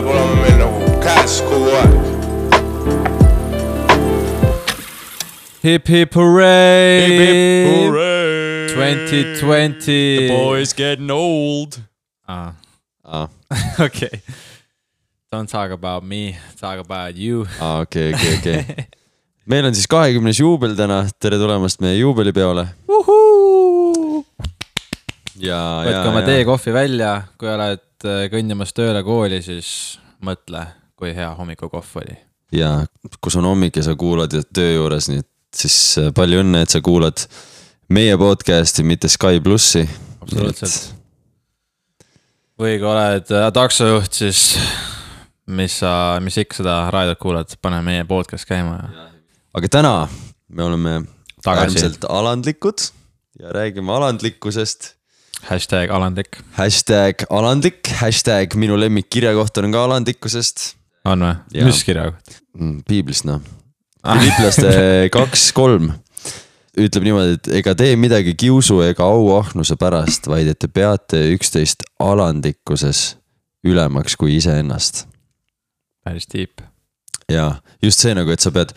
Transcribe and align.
peab 0.00 0.12
olema 0.12 0.36
meil 0.40 0.54
nagu 0.56 0.90
käes 1.04 1.32
kogu 1.44 1.72
aeg. 1.76 1.92
hip 5.64 5.88
hip 5.92 6.14
hurray. 6.16 7.20
2020. 8.72 10.28
Boys 10.30 10.72
getting 10.72 11.10
old. 11.10 11.82
Ah, 12.26 12.54
aa, 13.04 13.28
okay. 13.86 14.22
Don't 15.30 15.50
talk 15.50 15.70
about 15.70 16.02
me, 16.02 16.38
talk 16.60 16.80
about 16.80 17.18
you. 17.18 17.44
aa 17.60 17.80
okei, 17.84 18.14
okei, 18.14 18.38
okei. 18.38 18.86
meil 19.44 19.68
on 19.68 19.76
siis 19.76 19.90
kahekümnes 19.90 20.40
juubel 20.40 20.72
täna, 20.80 21.02
tere 21.20 21.36
tulemast 21.42 21.84
meie 21.84 22.00
juubelipeole. 22.00 22.66
ja, 25.36 25.60
ja, 25.60 25.60
võtke 25.84 26.08
oma 26.08 26.24
teekohvi 26.24 26.72
välja, 26.80 27.14
kui 27.36 27.52
oled 27.52 27.89
äh, 28.08 28.26
kõndimas 28.32 28.74
tööle 28.76 29.02
kooli, 29.06 29.40
siis 29.44 29.98
mõtle, 30.24 30.66
kui 30.98 31.14
hea 31.16 31.30
hommikukohv 31.38 32.00
oli. 32.02 32.16
ja 32.56 32.72
kus 33.20 33.36
on 33.40 33.48
hommik 33.48 33.76
ja 33.80 33.86
sa 33.86 33.96
kuulad 33.98 34.32
ja 34.36 34.42
töö 34.44 34.74
juures, 34.74 35.10
nii 35.10 35.24
et 35.24 35.28
siis 35.62 35.76
äh, 36.00 36.12
palju 36.16 36.44
õnne, 36.44 36.64
et 36.64 36.72
sa 36.72 36.82
kuulad 36.84 37.26
meie 37.90 38.16
podcast'i, 38.20 38.86
mitte 38.86 39.08
Sky 39.08 39.42
plussi. 39.44 39.84
absoluutselt. 40.20 40.94
või 42.60 42.78
kui 42.78 42.90
oled 42.94 43.36
äh, 43.36 43.52
taksojuht, 43.54 44.12
siis 44.12 44.58
mis 45.50 45.80
sa, 45.82 45.92
mis 46.22 46.36
ikka 46.38 46.62
seda 46.62 46.80
raadiot 46.94 47.18
kuulad, 47.18 47.56
pane 47.62 47.82
meie 47.86 48.04
podcast 48.08 48.48
käima 48.48 48.80
ja 48.80 49.06
aga 49.54 49.68
täna 49.68 49.94
me 50.48 50.64
oleme 50.64 51.02
Tagasi. 51.42 51.60
äärmiselt 51.60 52.04
alandlikud 52.08 52.78
ja 53.40 53.52
räägime 53.52 53.92
alandlikkusest. 53.92 54.94
Hashtag 55.48 55.92
alandlik, 55.94 56.40
hashtag 56.58 57.24
alandlik, 57.30 57.88
hashtag 58.00 58.54
minu 58.60 58.76
lemmik 58.80 59.08
kirjakoht 59.12 59.62
on 59.62 59.72
ka 59.74 59.86
alandlikkusest 59.88 60.74
on 61.08 61.24
või? 61.24 61.34
Jaa. 61.56 61.66
mis 61.68 61.82
kirjakoht? 61.86 62.36
mm,. 62.58 62.82
piiblist 62.88 63.26
noh, 63.28 63.42
Filiplaste 64.04 64.72
kaks, 65.16 65.50
kolm 65.56 65.92
ütleb 66.80 67.04
niimoodi, 67.04 67.36
et 67.36 67.50
ega 67.60 67.74
tee 67.78 67.96
midagi 67.98 68.34
kiusu 68.38 68.80
ega 68.84 69.06
auahnuse 69.10 69.76
pärast, 69.80 70.28
vaid 70.30 70.48
et 70.52 70.60
te 70.60 70.70
peate 70.70 71.22
üksteist 71.34 71.84
alandlikkuses 72.00 73.02
ülemaks 73.66 74.16
kui 74.16 74.36
iseennast. 74.38 75.06
päris 76.04 76.26
tiip. 76.26 76.60
ja 77.28 77.60
just 77.82 78.00
see 78.00 78.14
nagu, 78.14 78.30
et 78.30 78.40
sa 78.40 78.52
pead 78.54 78.74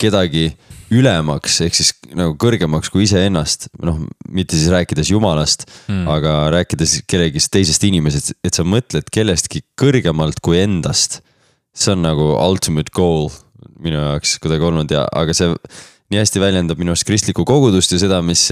kedagi 0.00 0.48
ülemaks 0.90 1.60
ehk 1.64 1.76
siis 1.76 1.92
nagu 2.18 2.34
kõrgemaks 2.40 2.90
kui 2.90 3.04
iseennast, 3.06 3.68
noh, 3.84 4.00
mitte 4.32 4.58
siis 4.58 4.70
rääkides 4.72 5.12
jumalast 5.12 5.66
mm., 5.86 6.08
aga 6.10 6.34
rääkides 6.56 7.00
kellegist 7.10 7.52
teisest 7.54 7.84
inimesest, 7.86 8.34
et 8.42 8.56
sa 8.56 8.66
mõtled 8.66 9.06
kellestki 9.12 9.62
kõrgemalt 9.78 10.42
kui 10.42 10.58
endast. 10.62 11.20
see 11.70 11.94
on 11.94 12.02
nagu 12.02 12.32
ultimate 12.34 12.90
goal 12.94 13.30
minu 13.80 14.00
jaoks 14.00 14.38
kuidagi 14.42 14.66
olnud 14.66 14.90
ja, 14.90 15.04
aga 15.06 15.34
see 15.36 15.52
nii 16.10 16.18
hästi 16.18 16.42
väljendab 16.42 16.80
minu 16.80 16.90
arust 16.90 17.06
kristlikku 17.06 17.46
kogudust 17.46 17.94
ja 17.94 18.00
seda, 18.02 18.18
mis 18.22 18.48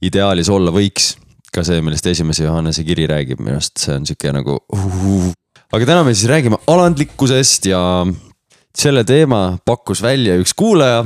ideaalis 0.00 0.48
olla 0.48 0.72
võiks. 0.72 1.16
ka 1.52 1.60
see, 1.60 1.82
millest 1.84 2.06
esimese 2.08 2.46
Johannese 2.46 2.84
kiri 2.88 3.04
räägib, 3.10 3.40
minu 3.44 3.58
arust 3.58 3.76
see 3.76 3.92
on 3.98 4.08
sihuke 4.08 4.32
nagu 4.32 4.56
uh,. 4.56 5.32
aga 5.72 5.88
täna 5.88 6.04
me 6.06 6.14
siis 6.16 6.30
räägime 6.30 6.56
alandlikkusest 6.72 7.68
ja 7.68 7.82
selle 8.78 9.04
teema 9.04 9.58
pakkus 9.64 10.02
välja 10.02 10.36
üks 10.40 10.54
kuulaja. 10.56 11.04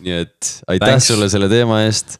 nii 0.00 0.16
et 0.22 0.50
aitäh 0.68 0.88
Thanks. 0.88 1.06
sulle 1.08 1.28
selle 1.32 1.48
teema 1.48 1.82
eest 1.86 2.18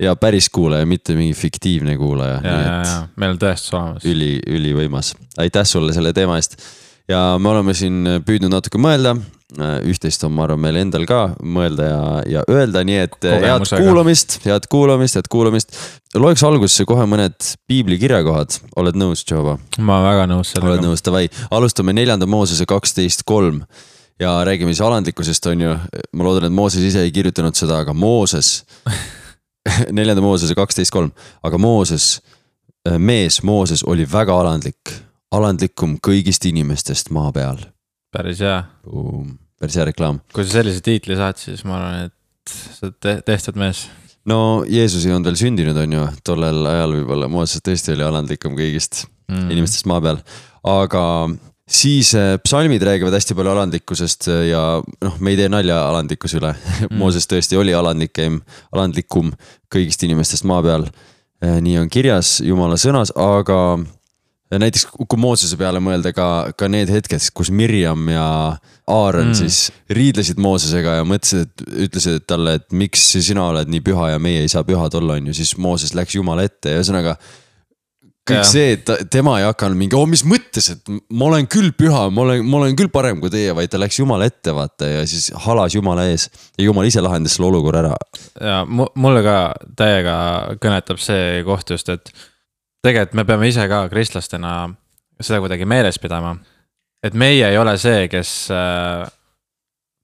ja 0.00 0.14
päris 0.16 0.48
kuulaja, 0.50 0.86
mitte 0.86 1.14
mingi 1.14 1.34
fiktiivne 1.34 1.96
kuulaja. 1.96 2.40
ja, 2.44 2.60
ja, 2.60 2.76
ja 2.84 3.00
meil 3.16 3.34
on 3.34 3.40
tõestus 3.42 3.74
olemas. 3.74 4.04
üli, 4.08 4.36
ülivõimas, 4.46 5.14
aitäh 5.38 5.66
sulle 5.66 5.92
selle 5.92 6.12
teema 6.16 6.38
eest. 6.40 6.56
ja 7.08 7.36
me 7.38 7.52
oleme 7.52 7.74
siin 7.74 8.20
püüdnud 8.24 8.52
natuke 8.54 8.80
mõelda, 8.80 9.16
üht-teist 9.88 10.24
on, 10.26 10.34
ma 10.36 10.44
arvan, 10.44 10.60
meil 10.60 10.76
endal 10.76 11.06
ka 11.08 11.20
mõelda 11.40 11.86
ja, 11.88 12.00
ja 12.36 12.46
öelda, 12.52 12.82
nii 12.84 12.98
et 13.00 13.14
head 13.24 13.40
Kogemusega. 13.40 13.84
kuulamist, 13.84 14.38
head 14.44 14.66
kuulamist, 14.70 15.16
head 15.16 15.30
kuulamist. 15.32 15.78
loeks 16.14 16.44
algusesse 16.44 16.84
kohe 16.88 17.06
mõned 17.08 17.52
piibli 17.68 17.96
kirjakohad, 18.00 18.58
oled 18.76 18.98
nõus, 19.00 19.24
Tšoba? 19.24 19.56
ma 19.80 20.00
olen 20.00 20.10
väga 20.10 20.26
nõus 20.34 20.52
oled 20.52 20.64
sellega. 20.64 20.84
nõus, 20.84 21.04
davai, 21.04 21.28
alustame 21.50 21.96
neljanda 21.96 22.28
Moosese 22.28 22.68
kaksteist 22.68 23.24
kolm 23.28 23.64
ja 24.20 24.44
räägime 24.44 24.72
siis 24.72 24.80
alandlikkusest, 24.80 25.46
on 25.46 25.60
ju. 25.60 25.76
ma 26.12 26.24
loodan, 26.24 26.48
et 26.48 26.54
Mooses 26.54 26.84
ise 26.84 27.02
ei 27.06 27.12
kirjutanud 27.14 27.56
seda, 27.56 27.82
aga 27.84 27.94
Mooses, 27.94 28.64
neljanda 29.98 30.22
Moosese 30.24 30.56
kaksteist 30.58 30.94
kolm, 30.94 31.12
aga 31.42 31.58
Mooses, 31.58 32.18
mees 32.98 33.42
Mooses 33.42 33.84
oli 33.86 34.06
väga 34.10 34.34
alandlik, 34.40 34.94
alandlikum 35.34 35.98
kõigist 36.04 36.48
inimestest 36.48 37.12
maa 37.14 37.32
peal. 37.32 37.62
päris 38.12 38.40
hea. 38.40 38.62
päris 39.60 39.76
hea 39.76 39.88
reklaam. 39.90 40.20
kui 40.32 40.44
sa 40.44 40.58
sellise 40.60 40.82
tiitli 40.82 41.16
saad, 41.16 41.38
siis 41.38 41.64
ma 41.64 41.78
arvan, 41.78 42.08
et 42.08 42.52
sa 42.54 42.88
oled 42.88 42.98
te 43.00 43.18
tehtud 43.26 43.58
mees. 43.60 43.86
no 44.26 44.64
Jeesus 44.68 45.06
ei 45.06 45.12
olnud 45.12 45.30
veel 45.30 45.42
sündinud, 45.44 45.76
on 45.76 45.98
ju, 45.98 46.08
tollel 46.24 46.66
ajal 46.66 46.96
võib-olla 46.98 47.30
Mooses 47.30 47.62
tõesti 47.62 47.94
oli 47.94 48.06
alandlikum 48.06 48.56
kõigist 48.58 49.04
mm. 49.30 49.50
inimestest 49.52 49.86
maa 49.86 50.00
peal, 50.02 50.24
aga 50.64 51.04
siis 51.68 52.14
äh, 52.16 52.36
psalmid 52.44 52.82
räägivad 52.82 53.14
hästi 53.16 53.36
palju 53.36 53.52
alandlikkusest 53.52 54.28
äh, 54.32 54.46
ja 54.50 54.62
noh, 55.04 55.20
me 55.20 55.34
ei 55.34 55.40
tee 55.40 55.50
nalja 55.52 55.82
alandlikkuse 55.90 56.40
üle 56.40 56.54
mm.. 56.56 56.96
Mooses 57.00 57.28
tõesti 57.30 57.60
oli 57.60 57.76
alandlikem, 57.76 58.40
alandlikum 58.72 59.30
kõigist 59.72 60.02
inimestest 60.06 60.48
maa 60.48 60.64
peal. 60.64 60.88
nii 61.38 61.76
on 61.78 61.90
kirjas 61.92 62.40
Jumala 62.42 62.74
sõnas, 62.80 63.12
aga 63.14 63.78
näiteks 64.56 64.86
kui 64.96 65.20
Moosese 65.20 65.58
peale 65.60 65.80
mõelda 65.84 66.12
ka, 66.16 66.26
ka 66.56 66.68
need 66.72 66.88
hetked, 66.90 67.28
kus 67.36 67.50
Mirjam 67.52 68.08
ja 68.10 68.24
Aaron 68.88 69.30
mm. 69.30 69.36
siis 69.36 69.68
riidlesid 69.92 70.40
Moosesega 70.40 70.98
ja 71.00 71.04
mõtlesid, 71.06 71.44
et 71.44 71.66
ütlesid 71.88 72.24
talle, 72.26 72.56
et 72.58 72.72
miks 72.72 73.04
sina 73.12 73.44
oled 73.50 73.68
nii 73.68 73.84
püha 73.84 74.14
ja 74.14 74.22
meie 74.22 74.40
ei 74.46 74.52
saa 74.52 74.64
pühad 74.66 74.96
olla, 74.96 75.18
on 75.18 75.28
ju, 75.28 75.36
siis 75.36 75.52
Mooses 75.60 75.92
läks 75.98 76.16
Jumala 76.16 76.46
ette 76.48 76.72
ja 76.72 76.80
ühesõnaga 76.80 77.18
kõik 78.28 78.46
see, 78.48 78.76
et 78.76 78.90
tema 79.12 79.38
ei 79.40 79.46
hakanud 79.46 79.78
mingi, 79.80 79.96
oh 79.98 80.06
mis 80.10 80.24
mõttes, 80.28 80.70
et 80.74 80.90
ma 80.90 81.28
olen 81.30 81.48
küll 81.50 81.72
püha, 81.76 82.06
ma 82.14 82.24
olen, 82.24 82.44
ma 82.46 82.60
olen 82.60 82.76
küll 82.78 82.90
parem 82.92 83.20
kui 83.22 83.32
teie, 83.32 83.54
vaid 83.56 83.72
ta 83.72 83.80
läks 83.80 83.98
Jumala 84.00 84.28
ette 84.28 84.54
vaata 84.56 84.90
ja 84.90 85.04
siis 85.08 85.30
halas 85.46 85.76
Jumala 85.76 86.06
ees 86.10 86.28
ja 86.58 86.66
Jumal 86.66 86.88
ise 86.88 87.02
lahendas 87.04 87.38
selle 87.38 87.50
olukorra 87.50 87.86
ära. 87.86 87.94
ja 88.40 88.62
mu- 88.68 88.90
mulle 88.94 89.24
ka 89.26 89.38
täiega 89.78 90.16
kõnetab 90.62 91.00
see 91.02 91.42
koht 91.48 91.74
just, 91.74 91.88
et 91.88 92.12
tegelikult 92.84 93.18
me 93.18 93.26
peame 93.28 93.48
ise 93.50 93.68
ka 93.68 93.84
kristlastena 93.92 94.54
seda 95.20 95.40
kuidagi 95.42 95.66
meeles 95.66 95.98
pidama. 95.98 96.36
et 97.02 97.14
meie 97.14 97.46
ei 97.48 97.58
ole 97.58 97.76
see, 97.78 98.08
kes 98.10 98.50
äh, 98.54 99.06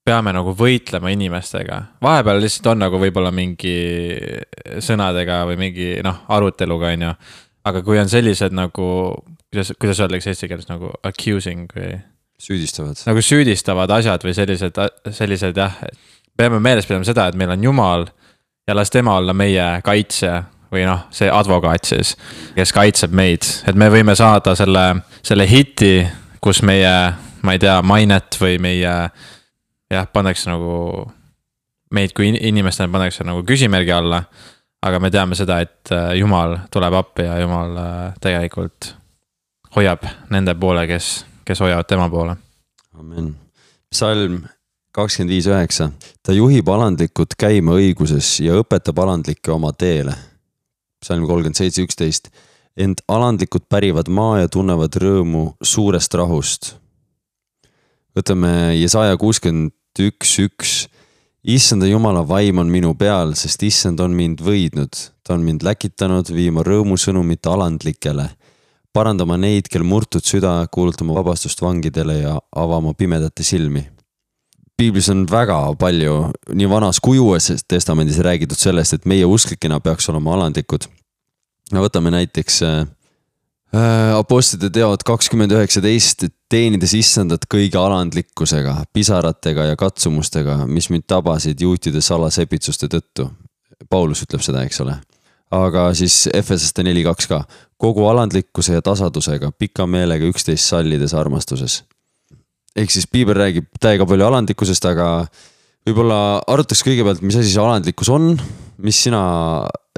peame 0.04 0.34
nagu 0.36 0.52
võitlema 0.56 1.10
inimestega, 1.14 1.80
vahepeal 2.04 2.42
lihtsalt 2.42 2.68
on 2.74 2.82
nagu 2.84 3.00
võib-olla 3.00 3.32
mingi 3.34 3.74
sõnadega 4.84 5.42
või 5.48 5.58
mingi 5.60 5.88
noh, 6.04 6.24
aruteluga 6.28 6.92
on 6.92 7.06
ju. 7.08 7.14
Aga 7.64 7.82
kui 7.82 7.98
on 8.00 8.10
sellised 8.12 8.54
nagu, 8.56 8.88
kuidas, 9.50 9.72
kuidas 9.80 10.00
öeldakse 10.04 10.32
eesti 10.34 10.48
keeles 10.50 10.68
nagu 10.68 10.90
accusing 11.02 11.70
või 11.76 11.94
süüdistavad. 12.40 12.98
nagu 13.06 13.22
süüdistavad 13.24 13.90
asjad 13.98 14.24
või 14.26 14.34
sellised, 14.36 14.80
sellised 15.10 15.56
jah, 15.56 15.78
peame 16.36 16.60
meeles 16.60 16.86
pidama 16.88 17.06
seda, 17.08 17.28
et 17.30 17.38
meil 17.38 17.54
on 17.54 17.64
Jumal 17.64 18.08
ja 18.68 18.76
las 18.76 18.90
tema 18.90 19.16
olla 19.16 19.32
meie 19.36 19.68
kaitsja 19.84 20.42
või 20.74 20.84
noh, 20.88 21.06
see 21.14 21.30
advokaat 21.30 21.86
siis, 21.86 22.14
kes 22.56 22.72
kaitseb 22.74 23.12
meid, 23.14 23.46
et 23.68 23.76
me 23.78 23.88
võime 23.92 24.16
saada 24.18 24.56
selle, 24.58 24.86
selle 25.22 25.46
hiti, 25.48 26.00
kus 26.42 26.62
meie, 26.66 26.94
ma 27.46 27.54
ei 27.54 27.62
tea, 27.62 27.76
mainet 27.86 28.38
või 28.40 28.58
meie 28.62 28.94
jah, 29.94 30.08
pannakse 30.12 30.50
nagu, 30.50 31.04
meid 31.94 32.14
kui 32.16 32.32
in- 32.32 32.40
inimestena 32.50 32.90
pannakse 32.92 33.24
nagu 33.26 33.44
küsimärgi 33.46 33.94
alla. 33.94 34.24
Aga 34.84 35.00
me 35.00 35.10
teame 35.10 35.38
seda, 35.38 35.60
et 35.64 35.92
äh, 35.92 36.12
Jumal 36.20 36.58
tuleb 36.72 36.98
appi 37.00 37.28
ja 37.28 37.38
Jumal 37.40 37.78
äh, 37.80 38.02
tegelikult 38.20 38.94
hoiab 39.76 40.04
nende 40.30 40.54
poole, 40.54 40.86
kes, 40.90 41.24
kes 41.44 41.64
hoiavad 41.64 41.88
tema 41.90 42.10
poole 42.12 42.36
amen. 42.98 43.32
psalm 43.90 44.42
kakskümmend 44.94 45.32
viis 45.34 45.46
üheksa, 45.50 45.88
ta 46.22 46.34
juhib 46.34 46.68
alandlikud 46.70 47.34
käima 47.38 47.74
õiguses 47.80 48.36
ja 48.44 48.54
õpetab 48.60 49.00
alandlikke 49.02 49.52
oma 49.54 49.72
teele. 49.74 50.14
psalm 51.02 51.26
kolmkümmend 51.26 51.58
seitse, 51.58 51.82
üksteist, 51.84 52.30
ent 52.76 53.02
alandlikud 53.08 53.66
pärivad 53.68 54.08
maa 54.08 54.38
ja 54.44 54.48
tunnevad 54.48 54.94
rõõmu 54.96 55.44
suurest 55.62 56.14
rahust. 56.14 56.74
võtame 58.14 58.78
Jesaja 58.78 59.16
kuuskümmend 59.16 59.74
üks, 59.98 60.38
üks. 60.38 60.72
Issanda 61.44 61.86
jumala 61.86 62.22
vaim 62.28 62.58
on 62.58 62.70
minu 62.72 62.94
peal, 62.94 63.34
sest 63.36 63.62
issand 63.62 64.00
on 64.00 64.14
mind 64.16 64.40
võidnud, 64.44 64.96
ta 65.24 65.34
on 65.36 65.44
mind 65.44 65.64
läkitanud 65.66 66.30
viima 66.32 66.64
rõõmusõnumit 66.64 67.46
alandlikele 67.46 68.30
parandama 68.94 69.36
neid, 69.40 69.68
kel 69.70 69.82
murtud 69.86 70.24
süda, 70.24 70.54
kuulutama 70.72 71.16
vabastust 71.16 71.62
vangidele 71.62 72.20
ja 72.20 72.38
avama 72.56 72.94
pimedate 72.94 73.42
silmi. 73.42 73.88
piiblis 74.76 75.08
on 75.08 75.22
väga 75.30 75.56
palju 75.78 76.14
nii 76.50 76.66
vanas 76.70 76.98
kui 77.00 77.18
uues 77.22 77.46
testamendis 77.68 78.18
räägitud 78.18 78.58
sellest, 78.58 78.94
et 78.94 79.04
meie 79.06 79.26
usklikena 79.26 79.80
peaks 79.80 80.08
olema 80.08 80.34
alandlikud. 80.34 80.86
no 81.72 81.82
võtame 81.82 82.10
näiteks 82.14 82.62
äh, 82.62 82.86
Apostlite 83.74 84.68
teod 84.70 85.02
kakskümmend 85.06 85.50
üheksateist, 85.56 86.28
teenides 86.52 86.92
issandat 86.94 87.46
kõige 87.50 87.78
alandlikkusega, 87.80 88.76
pisaratega 88.94 89.70
ja 89.70 89.78
katsumustega, 89.78 90.60
mis 90.70 90.90
mind 90.92 91.08
tabasid 91.10 91.64
juutide 91.64 92.02
salasepitsuste 92.04 92.86
tõttu. 92.92 93.26
Paulus 93.90 94.22
ütleb 94.22 94.44
seda, 94.44 94.62
eks 94.62 94.80
ole. 94.84 94.94
aga 95.54 95.88
siis 95.94 96.28
Efesaste 96.34 96.82
neli 96.82 97.02
kaks 97.06 97.28
ka, 97.30 97.40
kogu 97.78 98.06
alandlikkuse 98.10 98.74
ja 98.74 98.82
tasadusega, 98.82 99.50
pika 99.58 99.86
meelega 99.86 100.26
üksteist 100.30 100.70
sallides 100.70 101.14
armastuses. 101.14 101.82
ehk 102.76 102.90
siis 102.90 103.06
piibel 103.06 103.34
räägib 103.34 103.66
täiega 103.80 104.06
palju 104.06 104.26
alandlikkusest, 104.26 104.84
aga 104.84 105.26
võib-olla 105.86 106.42
arutaks 106.46 106.82
kõigepealt, 106.82 107.22
mis 107.22 107.36
asi 107.36 107.50
see 107.50 107.62
alandlikkus 107.62 108.08
on, 108.08 108.36
mis 108.78 109.02
sina 109.02 109.22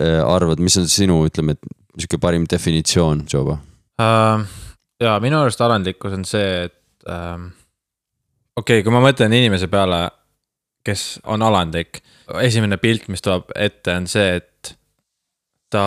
äh, 0.01 0.23
arvad, 0.25 0.61
mis 0.61 0.77
on 0.77 0.89
sinu, 0.89 1.25
ütleme, 1.29 1.57
et 1.57 1.76
sihuke 1.97 2.21
parim 2.23 2.47
definitsioon, 2.51 3.25
Joba? 3.33 3.59
uh,. 4.03 4.47
ja 5.01 5.17
minu 5.21 5.41
arust 5.41 5.61
alandlikkus 5.61 6.17
on 6.17 6.25
see, 6.29 6.67
et 6.67 7.09
um, 7.11 7.51
okei 8.57 8.81
okay,, 8.81 8.85
kui 8.87 8.95
ma 8.95 9.03
mõtlen 9.05 9.33
inimese 9.37 9.69
peale, 9.73 10.07
kes 10.87 11.07
on 11.27 11.43
alandlik, 11.43 12.03
esimene 12.43 12.79
pilt, 12.83 13.09
mis 13.13 13.25
tuleb 13.25 13.51
ette, 13.55 13.97
on 13.97 14.07
see, 14.11 14.37
et 14.41 14.77
ta 15.73 15.87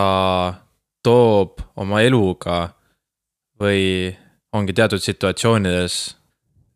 toob 1.02 1.62
oma 1.80 2.02
eluga 2.04 2.62
või 3.60 4.10
ongi 4.52 4.74
teatud 4.76 5.02
situatsioonides 5.02 6.00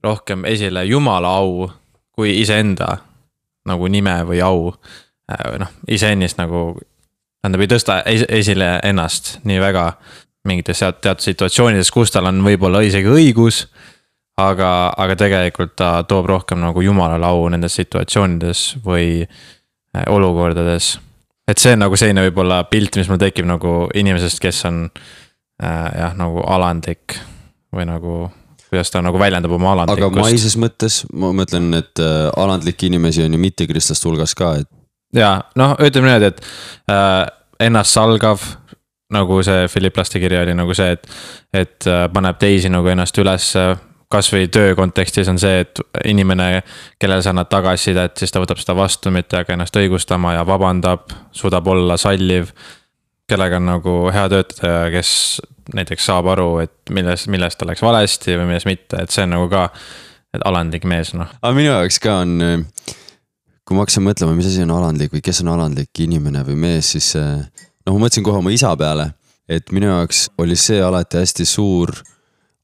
rohkem 0.05 0.45
esile 0.49 0.85
jumala 0.89 1.35
au 1.41 1.69
kui 2.15 2.37
iseenda 2.41 2.97
nagu 3.69 3.89
nime 3.89 4.17
või 4.29 4.41
au. 4.45 4.73
Äh, 5.31 5.57
noh, 5.61 5.71
iseennist 5.89 6.39
nagu, 6.39 6.77
tähendab 7.45 7.61
ei 7.61 7.69
tõsta 7.69 7.99
es 8.09 8.23
esile 8.33 8.79
ennast 8.89 9.35
nii 9.45 9.59
väga 9.61 9.89
mingites 10.49 10.81
teatud 10.81 11.25
situatsioonides, 11.25 11.91
kus 11.93 12.13
tal 12.15 12.31
on 12.31 12.41
võib-olla 12.45 12.81
isegi 12.85 13.11
õigus. 13.13 13.67
aga, 14.41 14.91
aga 14.99 15.15
tegelikult 15.15 15.77
ta 15.79 16.03
toob 16.09 16.27
rohkem 16.27 16.59
nagu 16.59 16.81
jumalale 16.83 17.27
au 17.27 17.45
nendes 17.53 17.77
situatsioonides 17.79 18.63
või 18.85 19.23
äh, 19.23 20.07
olukordades. 20.11 20.99
et 21.47 21.59
see 21.59 21.77
on 21.77 21.85
nagu 21.85 21.97
selline 21.97 22.25
võib-olla 22.25 22.65
pilt, 22.65 22.97
mis 22.97 23.09
mul 23.09 23.21
tekib 23.21 23.47
nagu 23.47 23.91
inimesest, 23.95 24.41
kes 24.41 24.65
on 24.65 24.89
äh, 24.89 25.91
jah, 26.01 26.17
nagu 26.17 26.41
alandlik 26.49 27.19
või 27.75 27.85
nagu 27.85 28.31
kuidas 28.71 28.91
ta 28.91 29.05
nagu 29.05 29.21
väljendab 29.21 29.53
oma 29.53 29.75
aga 29.75 29.85
alandlikkust. 29.85 30.21
maises 30.25 30.57
mõttes 30.57 31.03
ma 31.13 31.31
mõtlen, 31.37 31.69
et 31.77 32.01
äh, 32.01 32.33
alandlikke 32.41 32.89
inimesi 32.89 33.23
on 33.23 33.37
ju 33.37 33.39
mittekristlaste 33.39 34.09
hulgas 34.09 34.35
ka, 34.35 34.57
et 34.65 34.84
ja 35.15 35.31
noh, 35.59 35.77
ütleme 35.79 36.11
niimoodi, 36.11 36.33
et 36.33 36.45
äh, 36.91 37.23
ennastsalgav 37.67 38.43
nagu 39.15 39.41
see 39.47 39.67
Philipplaste 39.71 40.21
kiri 40.23 40.39
oli 40.41 40.55
nagu 40.57 40.75
see, 40.77 40.95
et, 40.97 41.11
et 41.55 41.89
äh, 41.91 42.07
paneb 42.13 42.39
teisi 42.41 42.73
nagu 42.73 42.89
ennast 42.93 43.19
ülesse. 43.21 43.75
kasvõi 44.15 44.47
töö 44.53 44.77
kontekstis 44.79 45.27
on 45.29 45.41
see, 45.43 45.65
et 45.65 45.81
inimene, 46.07 46.63
kellele 47.03 47.23
sa 47.25 47.33
annad 47.33 47.49
tagasisidet, 47.51 48.13
siis 48.21 48.31
ta 48.31 48.39
võtab 48.39 48.61
seda 48.61 48.77
vastu, 48.79 49.11
mitte 49.11 49.35
ei 49.35 49.43
hakka 49.43 49.57
ennast 49.57 49.77
õigustama 49.81 50.37
ja 50.37 50.45
vabandab, 50.47 51.11
suudab 51.35 51.67
olla 51.67 51.97
salliv. 51.99 52.53
kellega 53.27 53.57
on 53.57 53.67
nagu 53.67 53.95
hea 54.13 54.29
töötaja, 54.29 54.91
kes 54.93 55.41
näiteks 55.75 56.07
saab 56.07 56.29
aru, 56.31 56.59
et 56.63 56.91
milles, 56.91 57.27
millest 57.33 57.59
ta 57.59 57.67
läks 57.67 57.83
valesti 57.83 58.37
või 58.37 58.53
milles 58.53 58.67
mitte, 58.69 59.03
et 59.03 59.11
see 59.11 59.25
on 59.25 59.35
nagu 59.35 59.49
ka. 59.49 59.71
et 60.35 60.43
alandlik 60.45 60.85
mees, 60.85 61.15
noh. 61.15 61.31
aga 61.43 61.55
minu 61.55 61.71
jaoks 61.71 61.99
ka 62.03 62.19
on, 62.23 62.39
äh, 62.43 62.95
kui 63.65 63.77
ma 63.77 63.85
hakkasin 63.85 64.05
mõtlema, 64.05 64.37
mis 64.37 64.49
asi 64.51 64.65
on 64.65 64.75
alandlik 64.77 65.13
või 65.15 65.23
kes 65.25 65.41
on 65.45 65.53
alandlik 65.55 66.05
inimene 66.05 66.45
või 66.47 66.57
mees, 66.67 66.93
siis 66.97 67.15
äh, 67.21 67.45
noh, 67.87 67.95
ma 67.95 68.05
mõtlesin 68.05 68.27
kohe 68.27 68.41
oma 68.41 68.53
isa 68.55 68.75
peale, 68.81 69.11
et 69.49 69.73
minu 69.73 69.91
jaoks 69.91 70.27
oli 70.41 70.57
see 70.59 70.81
alati 70.85 71.21
hästi 71.21 71.47
suur 71.49 71.95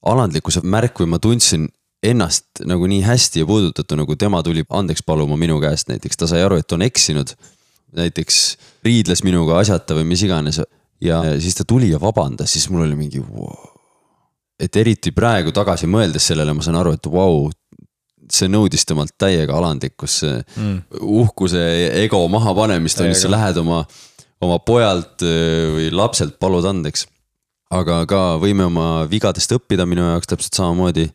alandlikkuse 0.07 0.63
märk, 0.65 0.95
kui 0.97 1.09
ma 1.09 1.21
tundsin 1.23 1.69
ennast 2.03 2.63
nagu 2.69 2.89
nii 2.89 3.03
hästi 3.05 3.43
ja 3.43 3.49
puudutatu, 3.49 3.97
nagu 4.01 4.17
tema 4.17 4.43
tuli 4.43 4.65
andeks 4.69 5.05
paluma 5.05 5.37
minu 5.41 5.59
käest 5.61 5.91
näiteks, 5.93 6.17
ta 6.17 6.29
sai 6.31 6.45
aru, 6.45 6.61
et 6.61 6.73
on 6.73 6.83
eksinud. 6.83 7.35
näiteks 7.91 8.37
riidles 8.87 9.25
minuga 9.27 9.57
asjata 9.59 9.97
või 9.99 10.05
mis 10.07 10.21
iganes 10.23 10.61
ja 11.03 11.17
siis 11.43 11.57
ta 11.59 11.65
tuli 11.67 11.89
ja 11.91 11.99
vabandas, 12.01 12.53
siis 12.53 12.69
mul 12.71 12.85
oli 12.85 12.95
mingi 12.95 13.19
wow. 13.19 13.73
et 14.61 14.77
eriti 14.77 15.11
praegu 15.11 15.51
tagasi 15.53 15.89
mõeldes 15.91 16.29
sellele, 16.31 16.55
ma 16.55 16.63
saan 16.63 16.79
aru, 16.79 16.93
et 16.95 17.07
vau 17.11 17.33
wow, 17.43 17.51
see 18.35 18.51
nõudis 18.51 18.87
temalt 18.89 19.15
täiega 19.21 19.57
alandlikkust, 19.59 20.25
see 20.25 20.37
mm. 20.57 21.01
uhkuse 21.21 21.63
ego 22.03 22.23
mahapanemist 22.33 23.03
on 23.03 23.11
ju, 23.11 23.19
sa 23.19 23.31
lähed 23.33 23.61
oma, 23.63 23.83
oma 24.45 24.59
pojalt 24.67 25.25
öö, 25.27 25.77
või 25.77 25.91
lapselt 25.95 26.39
palud 26.43 26.67
andeks. 26.69 27.07
aga 27.71 28.01
ka 28.11 28.21
võime 28.43 28.67
oma 28.67 29.07
vigadest 29.11 29.53
õppida 29.55 29.87
minu 29.87 30.09
jaoks 30.09 30.27
täpselt 30.31 30.59
samamoodi. 30.59 31.11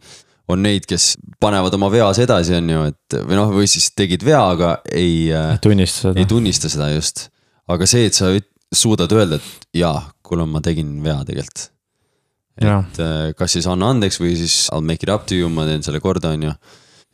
on 0.48 0.62
neid, 0.62 0.86
kes 0.86 1.16
panevad 1.42 1.74
oma 1.74 1.90
veas 1.90 2.20
edasi, 2.22 2.54
on 2.54 2.70
ju, 2.70 2.82
et 2.92 3.16
või 3.26 3.36
noh, 3.40 3.54
või 3.54 3.68
siis 3.68 3.90
tegid 3.98 4.24
vea, 4.24 4.44
aga 4.54 4.78
ei, 4.92 5.32
ei 5.32 5.58
tunnista 5.62 6.10
seda. 6.10 6.20
ei 6.20 6.26
tunnista 6.26 6.70
seda 6.70 6.90
just. 6.94 7.30
aga 7.68 7.86
see, 7.90 8.06
et 8.06 8.14
sa 8.14 8.30
suudad 8.76 9.12
öelda, 9.12 9.40
et 9.40 9.80
jaa, 9.82 10.12
kuule, 10.24 10.46
ma 10.46 10.62
tegin 10.62 11.00
vea 11.04 11.24
tegelikult. 11.26 11.72
Et 12.56 13.00
äh, 13.04 13.34
kas 13.36 13.58
siis 13.58 13.68
anna 13.68 13.90
andeks 13.92 14.20
või 14.22 14.36
siis 14.40 14.70
I 14.70 14.78
will 14.78 14.88
make 14.88 15.04
it 15.04 15.12
up 15.12 15.26
to 15.28 15.36
you, 15.36 15.50
ma 15.52 15.66
teen 15.68 15.84
selle 15.84 16.00
korda, 16.04 16.32
on 16.36 16.48
ju. 16.48 16.54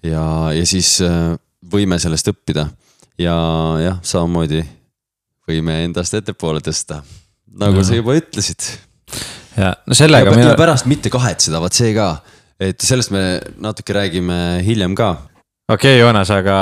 Ja, 0.05 0.25
ja 0.55 0.67
siis 0.67 0.97
äh, 1.05 1.33
võime 1.71 1.99
sellest 2.01 2.29
õppida 2.31 2.67
ja 3.21 3.35
jah, 3.81 3.99
samamoodi 4.05 4.61
võime 5.49 5.81
endast 5.85 6.15
ettepoole 6.17 6.61
tõsta. 6.63 7.01
nagu 7.51 7.81
Jah. 7.81 7.87
sa 7.87 7.97
juba 7.97 8.15
ütlesid. 8.19 8.67
ja 9.57 9.73
no 9.85 9.97
sellega 9.97 10.31
ja 10.31 10.37
mina, 10.37 10.55
pärast 10.59 10.87
mitte 10.89 11.11
kahetseda, 11.13 11.61
vaat 11.61 11.77
see 11.77 11.93
ka. 11.97 12.13
et 12.61 12.79
sellest 12.81 13.13
me 13.13 13.41
natuke 13.61 13.93
räägime 13.97 14.61
hiljem 14.65 14.95
ka. 14.95 15.13
okei 15.69 15.97
okay, 15.97 15.99
Joonas, 15.99 16.31
aga, 16.33 16.57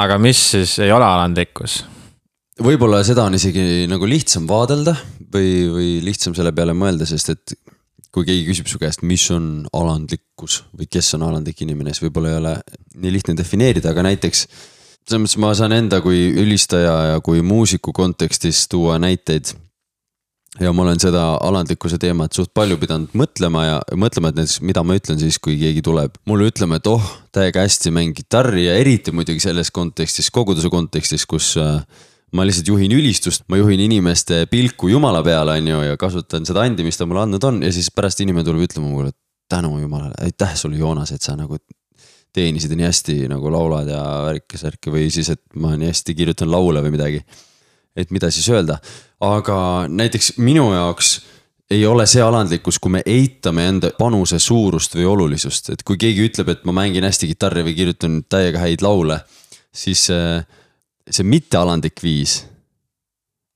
aga 0.00 0.18
mis 0.18 0.42
siis 0.56 0.78
ei 0.84 0.92
ole 0.92 1.06
alandlikkus? 1.06 1.82
võib-olla 2.60 3.02
seda 3.06 3.24
on 3.28 3.38
isegi 3.38 3.86
nagu 3.88 4.08
lihtsam 4.08 4.48
vaadelda 4.48 4.96
või, 5.32 5.52
või 5.72 5.90
lihtsam 6.04 6.34
selle 6.36 6.52
peale 6.52 6.74
mõelda, 6.76 7.08
sest 7.08 7.32
et 7.32 7.54
kui 8.14 8.26
keegi 8.26 8.48
küsib 8.48 8.68
su 8.70 8.80
käest, 8.82 9.04
mis 9.06 9.24
on 9.34 9.64
alandlikkus 9.76 10.64
või 10.76 10.88
kes 10.90 11.14
on 11.18 11.24
alandlik 11.28 11.62
inimene, 11.62 11.94
siis 11.94 12.04
võib-olla 12.08 12.32
ei 12.32 12.38
ole 12.40 12.54
nii 12.98 13.14
lihtne 13.14 13.36
defineerida, 13.38 13.92
aga 13.92 14.04
näiteks. 14.08 14.46
selles 15.06 15.22
mõttes 15.22 15.38
ma 15.42 15.54
saan 15.54 15.72
enda 15.72 16.00
kui 16.02 16.28
ülistaja 16.42 16.94
ja 17.12 17.20
kui 17.20 17.42
muusiku 17.42 17.92
kontekstis 17.92 18.66
tuua 18.68 18.98
näiteid. 18.98 19.54
ja 20.60 20.72
ma 20.72 20.82
olen 20.82 20.98
seda 21.00 21.38
alandlikkuse 21.40 21.98
teemat 21.98 22.32
suht 22.32 22.50
palju 22.54 22.76
pidanud 22.76 23.14
mõtlema 23.14 23.64
ja 23.64 23.80
mõtlema, 23.94 24.28
et 24.28 24.40
näiteks 24.42 24.60
mida 24.60 24.82
ma 24.82 24.98
ütlen 24.98 25.18
siis, 25.18 25.38
kui 25.38 25.56
keegi 25.58 25.82
tuleb 25.82 26.18
mulle 26.26 26.50
ütlema, 26.50 26.76
et 26.76 26.86
oh, 26.86 27.04
täiega 27.32 27.62
hästi 27.62 27.94
mäng 27.94 28.16
kitarri 28.16 28.66
ja 28.66 28.74
eriti 28.74 29.12
muidugi 29.12 29.40
selles 29.40 29.70
kontekstis, 29.70 30.30
koguduse 30.30 30.68
kontekstis, 30.68 31.26
kus 31.26 31.54
äh, 31.56 31.84
ma 32.36 32.46
lihtsalt 32.46 32.68
juhin 32.70 32.92
ülistust, 32.94 33.44
ma 33.50 33.58
juhin 33.58 33.80
inimeste 33.82 34.44
pilku 34.50 34.88
jumala 34.92 35.22
peale, 35.26 35.58
on 35.58 35.68
ju, 35.72 35.80
ja 35.88 35.98
kasutan 36.00 36.46
seda 36.46 36.62
andi, 36.66 36.86
mis 36.86 36.98
ta 36.98 37.08
mulle 37.08 37.24
andnud 37.26 37.46
on 37.48 37.60
ja 37.64 37.72
siis 37.74 37.90
pärast 37.94 38.22
inimene 38.22 38.46
tuleb 38.46 38.68
ütlema 38.68 38.86
mulle, 38.90 39.10
et 39.14 39.18
tänu 39.50 39.72
jumalale, 39.80 40.14
aitäh 40.22 40.54
sulle, 40.54 40.78
Joonas, 40.78 41.10
et 41.14 41.26
sa 41.26 41.34
nagu 41.38 41.58
teenisid 42.34 42.72
nii 42.76 42.86
hästi 42.86 43.16
nagu 43.30 43.50
laulad 43.50 43.90
ja 43.90 44.02
värki-särki 44.28 44.92
või 44.94 45.08
siis, 45.10 45.32
et 45.34 45.42
ma 45.58 45.74
nii 45.78 45.90
hästi 45.90 46.14
kirjutan 46.14 46.50
laule 46.52 46.82
või 46.84 46.94
midagi. 46.94 47.24
et 47.96 48.10
mida 48.14 48.30
siis 48.30 48.46
öelda, 48.48 48.78
aga 49.20 49.86
näiteks 49.90 50.36
minu 50.38 50.68
jaoks 50.72 51.18
ei 51.70 51.82
ole 51.86 52.06
see 52.06 52.22
alandlikkus, 52.22 52.78
kui 52.78 52.94
me 52.94 53.02
eitame 53.06 53.66
enda 53.68 53.90
panuse 53.98 54.38
suurust 54.38 54.94
või 54.94 55.06
olulisust, 55.10 55.70
et 55.74 55.82
kui 55.86 55.98
keegi 55.98 56.28
ütleb, 56.30 56.48
et 56.54 56.64
ma 56.64 56.74
mängin 56.74 57.04
hästi 57.06 57.28
kitarri 57.30 57.64
või 57.66 57.74
kirjutan 57.74 58.22
täiega 58.30 58.62
häid 58.62 58.82
laule, 58.82 59.20
siis 59.74 60.06
äh, 60.14 60.46
see 61.08 61.26
mittealandlik 61.26 62.02
viis 62.04 62.40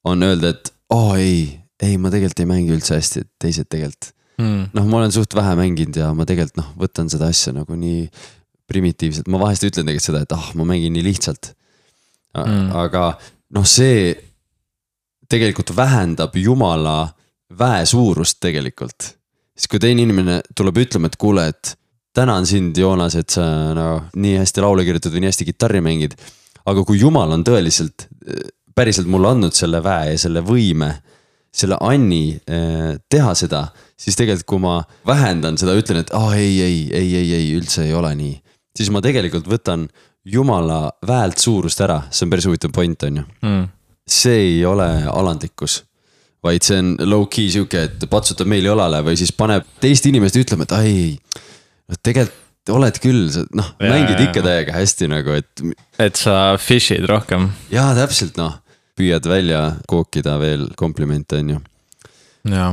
on 0.05 0.23
öelda, 0.23 0.55
et 0.55 0.73
aa 0.93 1.11
oh, 1.11 1.17
ei, 1.19 1.47
ei, 1.83 1.99
ma 1.99 2.13
tegelikult 2.13 2.45
ei 2.45 2.51
mängi 2.51 2.77
üldse 2.77 2.99
hästi, 2.99 3.25
et 3.25 3.31
teised 3.43 3.69
tegelikult. 3.73 4.13
mm. 4.39 4.71
noh, 4.77 4.89
ma 4.89 5.03
olen 5.03 5.13
suht 5.15 5.35
vähe 5.37 5.57
mänginud 5.59 5.99
ja 6.01 6.13
ma 6.17 6.27
tegelikult 6.29 6.61
noh, 6.63 6.73
võtan 6.81 7.11
seda 7.13 7.29
asja 7.33 7.55
nagu 7.57 7.77
nii 7.79 8.07
primitiivselt, 8.71 9.29
ma 9.29 9.43
vahest 9.43 9.67
ütlen 9.67 9.85
tegelikult 9.85 10.09
seda, 10.09 10.25
et 10.25 10.33
ah, 10.37 10.49
ma 10.57 10.67
mängin 10.69 10.95
nii 10.97 11.05
lihtsalt 11.05 11.53
Mm. 12.35 12.73
aga 12.75 13.13
noh, 13.55 13.67
see 13.67 14.11
tegelikult 15.31 15.71
vähendab 15.77 16.35
jumala 16.35 17.13
väe 17.55 17.85
suurust 17.87 18.41
tegelikult. 18.43 19.15
siis 19.55 19.71
kui 19.71 19.79
teine 19.79 20.03
inimene 20.03 20.41
tuleb 20.57 20.81
ütlema, 20.83 21.07
et 21.07 21.17
kuule, 21.21 21.47
et 21.53 21.77
tänan 22.15 22.47
sind, 22.47 22.75
Joonas, 22.79 23.15
et 23.15 23.31
sa 23.31 23.45
no 23.75 24.09
nii 24.19 24.41
hästi 24.41 24.65
laule 24.65 24.83
kirjutad 24.87 25.15
või 25.15 25.23
nii 25.23 25.31
hästi 25.31 25.47
kitarri 25.47 25.83
mängid. 25.85 26.17
Aga 26.71 26.85
kui 26.87 27.01
jumal 27.01 27.33
on 27.37 27.45
tõeliselt, 27.47 28.07
päriselt 28.75 29.09
mulle 29.11 29.35
andnud 29.35 29.57
selle 29.57 29.83
väe 29.85 30.15
ja 30.15 30.21
selle 30.21 30.43
võime, 30.45 30.91
selle 31.55 31.79
anni 31.87 32.35
eh, 32.35 32.97
teha 33.11 33.35
seda, 33.39 33.67
siis 34.01 34.17
tegelikult, 34.19 34.49
kui 34.51 34.63
ma 34.65 34.79
vähendan 35.07 35.59
seda, 35.61 35.77
ütlen, 35.79 36.03
et 36.03 36.11
aa 36.17 36.31
oh, 36.31 36.35
ei, 36.35 36.57
ei, 36.65 36.81
ei, 36.91 37.15
ei, 37.21 37.31
ei, 37.37 37.53
üldse 37.59 37.85
ei 37.87 37.95
ole 37.95 38.11
nii. 38.19 38.35
siis 38.75 38.91
ma 38.91 39.03
tegelikult 39.05 39.47
võtan 39.47 39.87
jumala 40.25 40.89
väelt 41.07 41.39
suurust 41.39 41.81
ära, 41.85 42.01
see 42.11 42.27
on 42.27 42.33
päris 42.33 42.49
huvitav 42.49 42.73
point, 42.75 43.03
on 43.07 43.23
ju 43.23 43.27
Mm. 43.43 43.67
see 44.09 44.39
ei 44.41 44.65
ole 44.67 44.87
alandlikkus, 45.09 45.83
vaid 46.45 46.65
see 46.65 46.79
on 46.79 46.97
low-key 47.01 47.51
sihuke, 47.53 47.85
et 47.89 48.09
patsutab 48.11 48.49
meile 48.51 48.73
õlale 48.73 49.01
või 49.05 49.17
siis 49.17 49.33
paneb 49.33 49.65
teist 49.81 50.07
inimest 50.07 50.37
ütlema, 50.37 50.67
et 50.67 50.73
ai, 50.73 50.95
noh 51.89 52.01
tegelikult 52.03 52.41
oled 52.73 52.99
küll, 53.03 53.27
sa 53.33 53.45
noh, 53.57 53.75
mängid 53.83 54.21
ikka 54.29 54.45
täiega 54.45 54.77
hästi 54.79 55.09
nagu, 55.13 55.37
et 55.37 55.65
et 56.01 56.17
sa 56.21 56.55
fish'id 56.61 57.07
rohkem. 57.11 57.51
jaa, 57.73 57.93
täpselt 57.99 58.39
noh, 58.41 58.57
püüad 58.99 59.27
välja 59.29 59.63
kookida 59.91 60.39
veel 60.41 60.69
komplimente, 60.79 61.43
on 61.43 61.55
ju 61.55 61.61
jaa, 62.55 62.71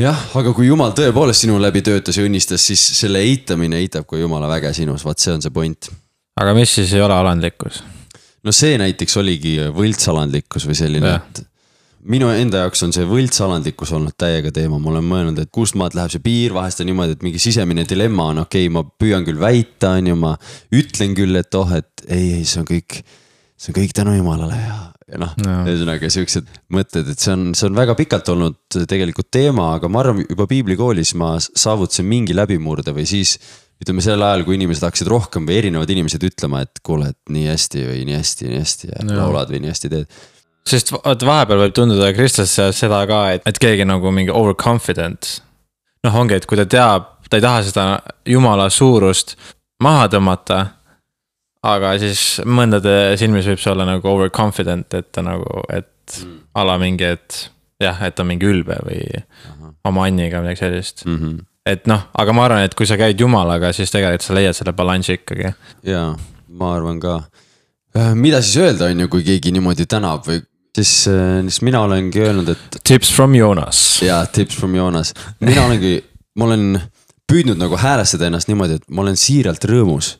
jah, 0.00 0.24
aga 0.40 0.54
kui 0.56 0.70
jumal 0.70 0.94
tõepoolest 0.96 1.46
sinu 1.46 1.58
läbi 1.62 1.82
töötas 1.86 2.18
ja 2.18 2.26
õnnistas, 2.26 2.64
siis 2.70 2.82
selle 2.98 3.22
eitamine 3.26 3.80
eitab 3.82 4.08
ka 4.08 4.20
jumala 4.20 4.50
väge 4.50 4.72
sinus, 4.76 5.06
vaat 5.06 5.22
see 5.22 5.36
on 5.36 5.44
see 5.44 5.54
point. 5.54 5.90
aga 6.38 6.56
mis 6.58 6.74
siis 6.80 6.96
ei 6.96 7.04
ole 7.04 7.14
alandlikkus? 7.14 7.82
no 8.42 8.54
see 8.54 8.78
näiteks 8.80 9.16
oligi 9.20 9.58
võltsalandlikkus 9.74 10.66
või 10.68 10.78
selline 10.78 11.14
Jah., 11.14 11.22
et 11.30 11.44
minu 12.06 12.28
enda 12.30 12.64
jaoks 12.64 12.82
on 12.86 12.92
see 12.94 13.06
võltsalandlikkus 13.08 13.92
olnud 13.96 14.14
täiega 14.20 14.52
teema, 14.54 14.78
ma 14.80 14.92
olen 14.92 15.06
mõelnud, 15.08 15.40
et 15.42 15.50
kust 15.54 15.76
maalt 15.78 15.96
läheb 15.98 16.12
see 16.14 16.22
piir, 16.24 16.54
vahest 16.56 16.82
on 16.82 16.88
niimoodi, 16.90 17.16
et 17.16 17.24
mingi 17.26 17.40
sisemine 17.42 17.86
dilemma 17.88 18.30
on, 18.32 18.42
okei 18.44 18.68
okay,, 18.68 18.74
ma 18.74 18.84
püüan 18.86 19.26
küll 19.26 19.40
väita, 19.40 19.96
on 19.98 20.12
ju, 20.12 20.18
ma 20.20 20.34
ütlen 20.78 21.16
küll, 21.18 21.38
et 21.40 21.58
oh, 21.58 21.74
et 21.74 22.06
ei, 22.06 22.38
ei, 22.38 22.46
see 22.48 22.62
on 22.62 22.68
kõik, 22.68 23.00
see 23.58 23.72
on 23.72 23.78
kõik 23.80 23.94
tänu 23.98 24.14
jumalale 24.14 24.58
ja, 24.60 24.80
ja 25.10 25.22
noh 25.24 25.34
Jaa. 25.42 25.62
ühesõnaga 25.66 26.10
siuksed 26.14 26.50
mõtted, 26.74 27.10
et 27.14 27.22
see 27.24 27.34
on, 27.34 27.48
see 27.58 27.68
on 27.70 27.78
väga 27.78 27.98
pikalt 27.98 28.30
olnud 28.34 28.80
tegelikult 28.90 29.32
teema, 29.34 29.72
aga 29.78 29.90
ma 29.90 30.04
arvan, 30.04 30.22
juba 30.28 30.46
piiblikoolis 30.50 31.16
ma 31.18 31.34
saavutasin 31.42 32.06
mingi 32.08 32.36
läbimurde 32.36 32.94
või 32.96 33.08
siis 33.10 33.36
ütleme 33.78 34.02
sel 34.02 34.22
ajal, 34.22 34.42
kui 34.46 34.56
inimesed 34.58 34.82
hakkasid 34.86 35.10
rohkem 35.10 35.46
või 35.46 35.60
erinevad 35.60 35.90
inimesed 35.92 36.24
ütlema, 36.26 36.64
et 36.66 36.80
kuule, 36.86 37.12
et 37.12 37.30
nii 37.34 37.46
hästi 37.46 37.84
või 37.86 38.02
nii 38.08 38.16
hästi, 38.18 38.50
nii 38.50 38.62
hästi 38.62 38.90
ja 38.90 38.98
Jaa. 39.04 39.20
laulad 39.20 39.52
või 39.54 39.62
nii 39.62 39.74
hästi 39.74 39.90
teed. 39.92 40.18
Sest 40.66 40.92
vaat 40.92 41.22
vahepeal 41.24 41.62
võib 41.64 41.76
tunduda 41.76 42.12
kristlaste 42.16 42.62
seas 42.62 42.80
seda 42.82 43.02
ka, 43.08 43.20
et, 43.36 43.44
et 43.48 43.58
keegi 43.58 43.86
nagu 43.88 44.10
mingi 44.14 44.34
overconfident. 44.34 45.42
noh, 46.04 46.14
ongi, 46.14 46.38
et 46.38 46.46
kui 46.46 46.58
ta 46.58 46.66
teab, 46.66 47.06
ta 47.28 47.38
ei 47.38 47.44
taha 47.44 47.62
seda 47.66 47.86
jumala 48.26 48.68
suurust 48.70 49.36
maha 49.82 50.08
tõmmata. 50.12 50.66
aga 51.62 51.92
siis 51.98 52.40
mõndade 52.46 53.16
silmis 53.18 53.46
võib 53.50 53.60
see 53.60 53.72
olla 53.72 53.84
nagu 53.88 54.08
overconfident, 54.08 54.94
et 54.94 55.12
ta 55.12 55.24
nagu, 55.26 55.62
et 55.74 56.20
mm. 56.22 56.36
ala 56.54 56.78
mingi, 56.78 57.04
et 57.16 57.50
jah, 57.82 57.98
et 58.06 58.14
ta 58.14 58.22
on 58.22 58.30
mingi 58.30 58.46
ülbe 58.46 58.78
või 58.86 59.02
oma 59.88 60.06
anniga 60.06 60.42
midagi 60.42 60.62
sellist. 60.62 61.04
Mm 61.06 61.18
-hmm. 61.18 61.44
et 61.66 61.86
noh, 61.86 62.06
aga 62.14 62.32
ma 62.32 62.44
arvan, 62.44 62.62
et 62.62 62.74
kui 62.74 62.86
sa 62.86 62.96
käid 62.96 63.20
jumalaga, 63.20 63.72
siis 63.72 63.90
tegelikult 63.90 64.22
sa 64.22 64.34
leiad 64.34 64.56
selle 64.56 64.72
balansi 64.72 65.18
ikkagi. 65.18 65.52
jaa, 65.82 66.16
ma 66.48 66.74
arvan 66.74 67.00
ka. 67.00 67.20
Mida 68.14 68.42
siis 68.42 68.56
öelda, 68.62 68.90
on 68.92 69.00
ju, 69.04 69.08
kui 69.12 69.24
keegi 69.26 69.52
niimoodi 69.54 69.86
tänab 69.90 70.26
või 70.28 70.42
siis, 70.76 70.92
siis 71.08 71.62
mina 71.66 71.80
olengi 71.86 72.22
öelnud, 72.22 72.52
et 72.52 72.78
Tips 72.84 73.10
from 73.14 73.34
Jonas. 73.34 74.00
jaa, 74.02 74.26
tips 74.26 74.56
from 74.56 74.76
Joonas, 74.76 75.14
mina 75.40 75.66
olengi, 75.66 75.98
ma 76.38 76.48
olen 76.48 76.80
püüdnud 77.28 77.60
nagu 77.60 77.76
häälestada 77.76 78.28
ennast 78.28 78.48
niimoodi, 78.48 78.78
et 78.78 78.88
ma 78.90 79.04
olen 79.04 79.18
siiralt 79.18 79.64
rõõmus. 79.68 80.16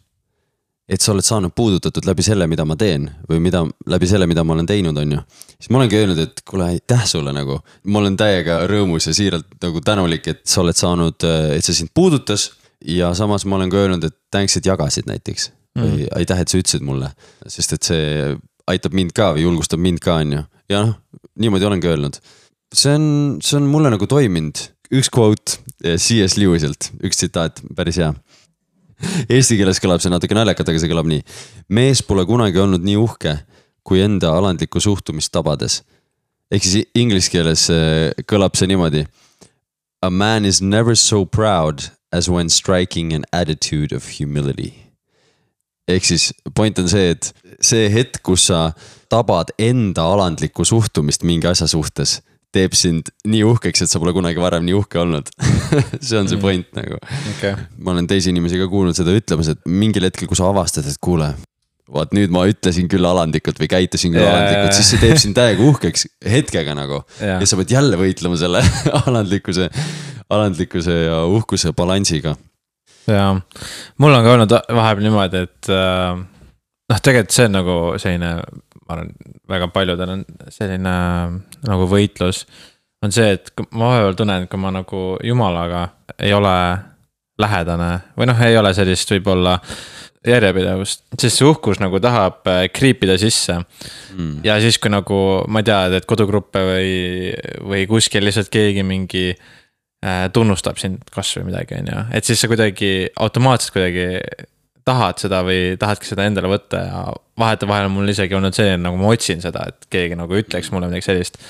et 0.89 1.05
sa 1.05 1.11
oled 1.13 1.25
saanud 1.25 1.53
puudutatud 1.53 2.07
läbi 2.09 2.25
selle, 2.25 2.47
mida 2.49 2.65
ma 2.65 2.73
teen 2.81 3.11
või 3.29 3.43
mida, 3.45 3.61
läbi 3.93 4.07
selle, 4.09 4.25
mida 4.27 4.41
ma 4.41 4.55
olen 4.55 4.67
teinud, 4.67 4.97
on 4.97 5.13
ju. 5.13 5.19
siis 5.59 5.69
ma 5.71 5.83
olengi 5.83 5.99
öelnud, 6.01 6.19
et 6.19 6.41
kuule, 6.49 6.65
aitäh 6.65 7.05
sulle 7.07 7.33
nagu, 7.37 7.61
ma 7.85 8.01
olen 8.01 8.17
täiega 8.17 8.63
rõõmus 8.71 9.11
ja 9.11 9.15
siiralt 9.15 9.59
nagu 9.63 9.85
tänulik, 9.85 10.27
et 10.33 10.41
sa 10.49 10.63
oled 10.65 10.77
saanud, 10.77 11.29
et 11.53 11.65
see 11.65 11.83
sind 11.83 11.93
puudutas. 11.95 12.51
ja 12.85 13.15
samas 13.15 13.45
ma 13.45 13.57
olen 13.57 13.71
ka 13.71 13.77
öelnud, 13.77 14.05
et 14.05 14.17
thanks, 14.31 14.57
et 14.57 14.67
jagasid 14.67 15.07
näiteks 15.07 15.51
või 15.77 16.09
aitäh, 16.17 16.41
et 16.41 16.49
sa 16.49 16.61
ütlesid 16.61 16.85
mulle, 16.87 17.13
sest 17.47 17.77
et 17.77 17.91
see 17.91 18.37
aitab 18.69 18.97
mind 18.97 19.13
ka 19.17 19.33
või 19.37 19.45
julgustab 19.47 19.81
mind 19.81 20.01
ka, 20.05 20.21
on 20.23 20.39
ju. 20.39 20.45
ja 20.73 20.85
noh, 20.87 20.97
niimoodi 21.41 21.69
olengi 21.69 21.91
öelnud 21.91 22.21
see 22.75 22.95
on, 22.95 23.39
see 23.43 23.57
on 23.59 23.69
mulle 23.71 23.91
nagu 23.93 24.07
toiminud, 24.09 24.61
üks 24.95 25.11
quote 25.13 25.61
CS 25.83 26.39
Lewis'ilt, 26.41 26.91
üks 27.05 27.21
tsitaat, 27.21 27.63
päris 27.77 28.01
hea. 28.01 28.13
Eesti 29.31 29.59
keeles 29.61 29.79
kõlab 29.79 30.03
see 30.03 30.11
natuke 30.11 30.35
naljakalt, 30.35 30.73
aga 30.73 30.81
see 30.83 30.91
kõlab 30.91 31.09
nii. 31.09 31.23
mees 31.71 32.03
pole 32.03 32.25
kunagi 32.27 32.59
olnud 32.59 32.83
nii 32.85 32.97
uhke, 32.99 33.37
kui 33.87 34.03
enda 34.03 34.35
alandlikku 34.37 34.83
suhtumist 34.83 35.33
tabades. 35.33 35.83
ehk 36.51 36.65
siis 36.65 36.89
inglise 36.97 37.31
keeles 37.31 37.69
eh, 37.71 38.11
kõlab 38.27 38.57
see 38.57 38.67
niimoodi. 38.67 39.07
A 40.03 40.11
man 40.11 40.45
is 40.45 40.61
never 40.63 40.97
so 40.97 41.25
proud 41.25 41.91
as 42.13 42.29
when 42.29 42.49
striking 42.49 43.13
an 43.13 43.25
attitude 43.33 43.95
of 43.95 44.19
humility. 44.19 44.88
Ehk 45.89 46.05
siis 46.05 46.31
point 46.55 46.79
on 46.79 46.89
see, 46.91 47.13
et 47.17 47.33
see 47.65 47.89
hetk, 47.93 48.21
kus 48.27 48.49
sa 48.51 48.69
tabad 49.13 49.55
enda 49.59 50.05
alandlikku 50.15 50.67
suhtumist 50.69 51.25
mingi 51.27 51.49
asja 51.49 51.69
suhtes, 51.71 52.19
teeb 52.55 52.75
sind 52.77 53.11
nii 53.29 53.43
uhkeks, 53.49 53.85
et 53.85 53.93
sa 53.93 54.01
pole 54.01 54.15
kunagi 54.17 54.41
varem 54.41 54.65
nii 54.67 54.77
uhke 54.79 55.01
olnud. 55.01 55.29
see 56.07 56.19
on 56.21 56.29
see 56.31 56.41
point 56.41 56.69
nagu. 56.77 57.01
okei, 57.35 57.55
ma 57.85 57.95
olen 57.95 58.09
teisi 58.09 58.33
inimesi 58.33 58.61
ka 58.61 58.69
kuulnud 58.73 58.97
seda 58.97 59.15
ütlemas, 59.17 59.53
et 59.53 59.63
mingil 59.69 60.09
hetkel, 60.09 60.29
kui 60.31 60.39
sa 60.39 60.49
avastad, 60.53 60.89
et 60.89 61.01
kuule, 61.05 61.33
vaat 61.93 62.13
nüüd 62.17 62.33
ma 62.35 62.45
ütlesin 62.49 62.89
küll 62.91 63.09
alandlikult 63.09 63.61
või 63.61 63.71
käitusin 63.73 64.13
küll 64.13 64.25
jaa, 64.25 64.35
alandlikult, 64.35 64.77
siis 64.77 64.93
see 64.93 65.03
teeb 65.03 65.21
sind 65.21 65.37
täiega 65.37 65.65
uhkeks 65.65 66.09
hetkega 66.37 66.77
nagu. 66.77 67.03
Jaa. 67.21 67.41
ja 67.41 67.49
sa 67.49 67.61
pead 67.61 67.73
jälle 67.77 68.01
võitlema 68.01 68.41
selle 68.41 68.65
alandlikkuse, 69.07 69.71
alandlikkuse 70.29 70.99
ja 71.07 71.23
uhkuse 71.29 71.73
balansiga. 71.77 72.37
jaa, 73.13 73.35
mul 73.99 74.17
on 74.17 74.25
ka 74.25 74.35
olnud 74.35 74.55
vahepeal 74.77 75.07
niimoodi, 75.07 75.45
et 75.49 75.71
äh, 75.73 76.23
noh, 76.93 77.03
tegelikult 77.05 77.37
see 77.37 77.49
on 77.49 77.57
nagu 77.59 77.77
selline, 78.01 78.33
ma 78.85 78.97
arvan, 78.97 79.13
väga 79.51 79.71
paljudel 79.75 80.17
on 80.17 80.25
selline 80.55 80.95
äh, 80.95 81.39
nagu 81.69 81.89
võitlus. 81.91 82.45
on 83.05 83.15
see, 83.15 83.37
et 83.37 83.53
ma 83.71 83.93
vahepeal 83.93 84.19
tunnen, 84.19 84.45
et 84.45 84.51
kui 84.51 84.61
ma 84.61 84.75
nagu 84.75 85.05
jumalaga 85.25 85.89
ei 86.19 86.35
ole 86.35 86.57
lähedane 87.39 87.93
või 88.19 88.29
noh, 88.31 88.43
ei 88.43 88.59
ole 88.59 88.75
sellist 88.75 89.13
võib-olla 89.15 89.59
järjepidevust, 90.27 91.05
siis 91.21 91.37
see 91.39 91.47
uhkus 91.47 91.79
nagu 91.81 92.01
tahab 92.03 92.47
äh, 92.51 92.67
kriipida 92.73 93.19
sisse 93.21 93.63
Mm. 94.19 94.41
ja 94.43 94.57
siis, 94.59 94.81
kui 94.83 94.91
nagu 94.91 95.17
ma 95.47 95.61
ei 95.61 95.67
tea, 95.69 95.77
teed 95.93 96.07
kodugruppe 96.11 96.59
või, 96.65 96.89
või 97.63 97.85
kuskil 97.87 98.25
lihtsalt 98.27 98.49
keegi 98.51 98.83
mingi 98.83 99.29
äh, 99.31 99.58
tunnustab 100.33 100.79
sind 100.79 101.09
kasvõi 101.11 101.49
midagi, 101.49 101.81
on 101.81 101.89
ju, 101.91 102.03
et 102.15 102.29
siis 102.29 102.39
sa 102.39 102.51
kuidagi 102.51 103.09
automaatselt 103.19 103.75
kuidagi 103.75 104.05
tahad 104.89 105.19
seda 105.21 105.43
või 105.47 105.75
tahadki 105.81 106.09
seda 106.09 106.29
endale 106.29 106.51
võtta 106.53 106.83
ja 106.85 107.01
vahetevahel 107.39 107.89
on 107.89 107.97
mul 107.97 108.13
isegi 108.13 108.37
olnud 108.39 108.57
see, 108.57 108.77
nagu 108.81 108.99
ma 109.01 109.11
otsin 109.13 109.43
seda, 109.45 109.67
et 109.69 109.89
keegi 109.93 110.17
nagu 110.19 110.39
ütleks 110.39 110.71
mulle 110.73 110.89
midagi 110.91 111.09
sellist. 111.11 111.41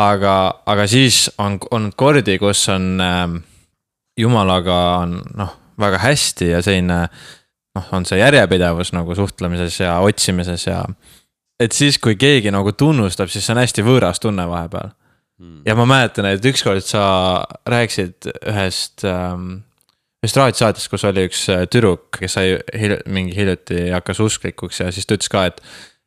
aga, 0.00 0.34
aga 0.66 0.86
siis 0.90 1.28
on 1.38 1.58
olnud 1.70 1.94
kordi, 1.96 2.36
kus 2.42 2.66
on 2.74 3.00
äh, 3.00 3.22
jumalaga 4.20 4.80
on 5.04 5.20
noh, 5.38 5.54
väga 5.80 6.02
hästi 6.02 6.50
ja 6.50 6.62
selline 6.62 6.98
noh, 7.06 7.88
on 7.96 8.06
see 8.06 8.18
järjepidevus 8.20 8.92
nagu 8.94 9.14
suhtlemises 9.18 9.80
ja 9.80 9.98
otsimises 10.04 10.66
ja 10.66 10.82
et 11.60 11.72
siis, 11.72 11.98
kui 12.02 12.18
keegi 12.18 12.52
nagu 12.54 12.72
tunnustab, 12.72 13.30
siis 13.30 13.46
see 13.46 13.54
on 13.54 13.62
hästi 13.62 13.84
võõras 13.86 14.20
tunne 14.22 14.46
vahepeal. 14.50 14.92
Ja 15.66 15.74
ma 15.74 15.86
mäletan, 15.88 16.28
et 16.30 16.44
ükskord 16.44 16.84
sa 16.86 17.04
rääkisid 17.66 18.30
ühest 18.46 19.04
ähm,, 19.08 19.64
ühest 20.24 20.38
raadiosaatest, 20.38 20.90
kus 20.92 21.04
oli 21.08 21.26
üks 21.28 21.46
äh, 21.52 21.64
tüdruk, 21.70 22.08
kes 22.20 22.38
sai 22.38 22.58
hil-, 22.78 23.00
mingi 23.10 23.34
hiljuti 23.36 23.88
hakkas 23.92 24.22
usklikuks 24.24 24.80
ja 24.80 24.90
siis 24.94 25.06
ta 25.06 25.18
ütles 25.18 25.32
ka, 25.32 25.46
et, 25.50 25.62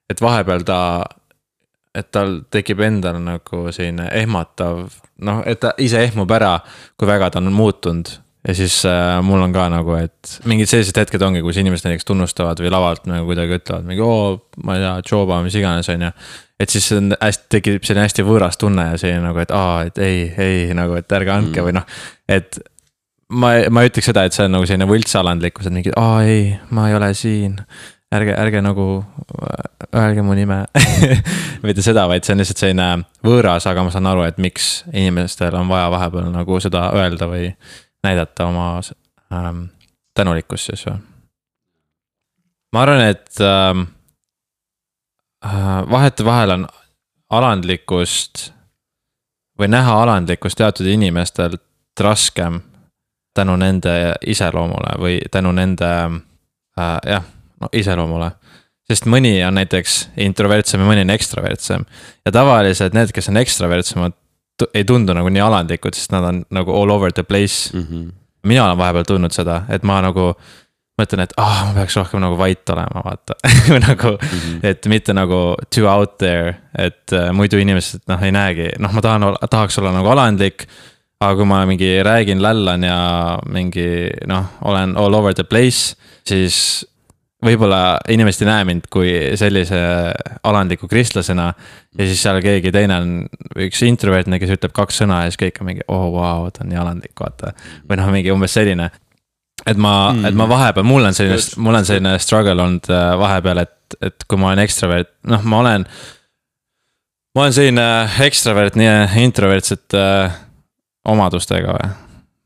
et 0.09 0.23
vahepeal 0.23 0.63
ta, 0.67 0.79
et 1.97 2.11
tal 2.15 2.39
tekib 2.53 2.81
endal 2.87 3.19
nagu 3.23 3.65
selline 3.71 4.07
ehmatav, 4.21 4.87
noh, 5.27 5.43
et 5.45 5.61
ta 5.63 5.75
ise 5.81 6.01
ehmub 6.07 6.31
ära, 6.31 6.55
kui 6.97 7.09
väga 7.09 7.33
ta 7.33 7.43
on 7.43 7.51
muutunud 7.53 8.15
ja 8.47 8.55
siis 8.55 8.79
äh, 8.87 9.19
mul 9.25 9.41
on 9.43 9.53
ka 9.53 9.67
nagu, 9.71 9.95
et 9.99 10.37
mingid 10.47 10.69
sellised 10.71 10.97
hetked 10.97 11.23
ongi, 11.25 11.43
kus 11.43 11.59
inimesed 11.59 11.89
näiteks 11.89 12.07
tunnustavad 12.07 12.61
või 12.63 12.71
lavalt 12.71 13.07
nagu 13.09 13.27
kuidagi 13.27 13.59
ütlevad 13.59 13.87
mingi 13.87 14.03
oo, 14.03 14.37
ma 14.63 14.77
ei 14.77 14.83
tea, 14.83 14.93
Joba, 15.11 15.41
mis 15.43 15.57
iganes, 15.59 15.89
on 15.91 16.07
ju. 16.07 16.11
Et 16.59 16.73
siis 16.73 16.87
see 16.89 16.97
on 17.01 17.13
hästi, 17.21 17.45
tekib 17.53 17.85
selline 17.85 18.07
hästi 18.07 18.25
võõras 18.25 18.57
tunne 18.59 18.89
ja 18.91 19.01
selline 19.01 19.27
nagu, 19.27 19.41
et 19.43 19.53
aa, 19.53 19.83
et 19.89 20.01
ei, 20.01 20.23
ei 20.41 20.73
nagu, 20.77 20.97
et 20.97 21.17
ärge 21.19 21.33
andke 21.33 21.61
mm. 21.61 21.67
või 21.67 21.75
noh, 21.77 21.99
et 22.31 22.59
ma, 23.29 23.53
ma 23.73 23.83
ei 23.83 23.91
ütleks 23.91 24.09
seda, 24.09 24.25
et 24.25 24.35
see 24.35 24.47
on 24.47 24.57
nagu 24.57 24.69
selline 24.69 24.87
võltsalandlikkus, 24.89 25.69
et 25.69 25.75
mingi, 25.75 25.93
aa 25.99 26.23
ei, 26.25 26.49
ma 26.73 26.89
ei 26.89 26.97
ole 26.97 27.11
siin. 27.17 27.59
ärge, 28.13 28.33
ärge 28.39 28.61
nagu 28.63 28.87
öelge 29.95 30.23
mu 30.23 30.35
nime 30.37 30.63
mitte 31.67 31.83
seda, 31.85 32.07
vaid 32.07 32.25
see 32.25 32.35
on 32.35 32.41
lihtsalt 32.41 32.63
selline 32.63 32.87
võõras, 33.25 33.67
aga 33.69 33.83
ma 33.83 33.91
saan 33.93 34.07
aru, 34.09 34.23
et 34.27 34.39
miks 34.41 34.85
inimestel 34.93 35.55
on 35.59 35.69
vaja 35.69 35.91
vahepeal 35.93 36.31
nagu 36.31 36.61
seda 36.63 36.87
öelda 36.95 37.27
või 37.29 37.51
näidata 38.07 38.47
oma 38.47 38.69
ähm, 39.33 39.67
tänulikkust 40.17 40.71
siis 40.71 40.87
või. 40.87 40.97
ma 42.73 42.85
arvan, 42.85 43.05
et 43.11 43.43
ähm, 43.43 43.85
äh, 43.85 43.96
vahetevahel 45.91 46.49
on 46.49 46.67
alandlikkust 47.29 48.51
või 49.59 49.67
näha 49.67 50.01
alandlikkust 50.03 50.57
teatud 50.57 50.85
inimestelt 50.85 51.63
raskem 51.99 52.61
tänu 53.37 53.55
nende 53.55 54.15
iseloomule 54.25 54.97
või 55.01 55.17
tänu 55.31 55.51
nende 55.51 55.89
äh, 56.79 56.97
jah, 57.05 57.25
no 57.61 57.69
iseloomule. 57.73 58.31
sest 58.87 59.05
mõni 59.05 59.35
on 59.47 59.57
näiteks 59.59 59.97
introvertsem 60.17 60.81
ja 60.81 60.87
mõni 60.87 61.03
on 61.05 61.13
ekstravertsem 61.13 61.83
ja 62.25 62.31
tavaliselt 62.31 62.93
need, 62.93 63.11
kes 63.13 63.29
on 63.29 63.37
ekstravertsemad, 63.37 64.15
ei 64.73 64.85
tundu 64.85 65.13
nagu 65.13 65.29
nii 65.29 65.43
alandlikud, 65.43 65.93
sest 65.93 66.13
nad 66.15 66.23
on 66.23 66.45
nagu 66.49 66.73
all 66.73 66.93
over 66.93 67.13
the 67.13 67.23
place 67.23 67.73
mm. 67.73 67.83
-hmm. 67.83 68.11
mina 68.43 68.65
olen 68.65 68.77
vahepeal 68.77 69.03
tundnud 69.03 69.31
seda, 69.31 69.63
et 69.69 69.83
ma 69.83 70.01
nagu 70.01 70.33
mõtlen, 70.97 71.23
et 71.27 71.35
ah, 71.41 71.67
ma 71.67 71.75
peaks 71.77 71.97
rohkem 71.99 72.21
nagu 72.23 72.37
vait 72.39 72.73
olema, 72.73 73.03
vaata 73.05 73.37
või 73.71 73.81
nagu 73.83 74.13
mm, 74.15 74.27
-hmm. 74.33 74.59
et 74.71 74.89
mitte 74.91 75.13
nagu 75.13 75.41
too 75.73 75.87
out 75.91 76.17
there, 76.17 76.57
et 76.77 77.13
äh, 77.13 77.31
muidu 77.33 77.61
inimesed 77.61 78.07
noh 78.09 78.23
ei 78.23 78.33
näegi, 78.33 78.71
noh, 78.81 78.93
ma 78.93 79.03
tahan, 79.05 79.29
tahaks 79.49 79.79
olla 79.81 79.93
nagu 79.95 80.13
alandlik. 80.13 80.67
aga 81.17 81.33
kui 81.35 81.45
ma 81.49 81.65
mingi 81.65 82.03
räägin, 82.05 82.41
lällan 82.41 82.83
ja 82.83 83.39
mingi 83.49 84.09
noh, 84.29 84.45
olen 84.61 84.97
all 84.97 85.13
over 85.13 85.33
the 85.33 85.43
place, 85.43 85.95
siis 86.25 86.85
võib-olla 87.43 87.97
inimesed 88.09 88.43
ei 88.43 88.49
näe 88.49 88.65
mind 88.65 88.87
kui 88.93 89.11
sellise 89.37 89.79
alandliku 90.43 90.87
kristlasena. 90.89 91.53
ja 91.97 92.05
siis 92.05 92.21
seal 92.21 92.41
keegi 92.41 92.71
teine 92.73 92.99
on 93.01 93.11
üks 93.65 93.81
introvertne, 93.85 94.39
kes 94.39 94.55
ütleb 94.57 94.73
kaks 94.73 95.03
sõna 95.03 95.23
ja 95.23 95.31
siis 95.31 95.41
kõik 95.41 95.61
on 95.61 95.69
mingi, 95.69 95.85
oh 95.87 96.09
vau, 96.13 96.49
ta 96.51 96.65
on 96.65 96.71
nii 96.71 96.81
alandlik, 96.81 97.13
vaata. 97.19 97.53
või 97.89 97.99
noh, 98.01 98.09
mingi 98.13 98.33
umbes 98.33 98.57
selline. 98.57 98.89
Et 99.67 99.79
ma 99.79 99.93
mm, 100.13 100.29
et 100.29 100.37
ma 100.37 100.47
vahepeal, 100.49 100.87
mul 100.87 101.09
on 101.09 101.15
selline 101.17 101.63
mul 101.63 101.79
on 101.79 101.87
selline 101.87 102.15
struggle 102.23 102.55
olnud 102.55 102.89
äh, 102.93 103.11
vahepeal, 103.19 103.63
et, 103.65 103.99
et 104.01 104.27
kui 104.27 104.39
ma 104.39 104.51
olen 104.51 104.63
ekstravert, 104.63 105.13
noh, 105.31 105.43
ma 105.43 105.61
olen. 105.63 105.87
ma 107.35 107.45
olen 107.45 107.55
selline 107.55 107.87
ekstravert 108.25 108.79
nii 108.79 109.23
introvertsete 109.27 110.03
äh, 110.03 110.43
omadustega 111.07 111.77
või 111.77 111.95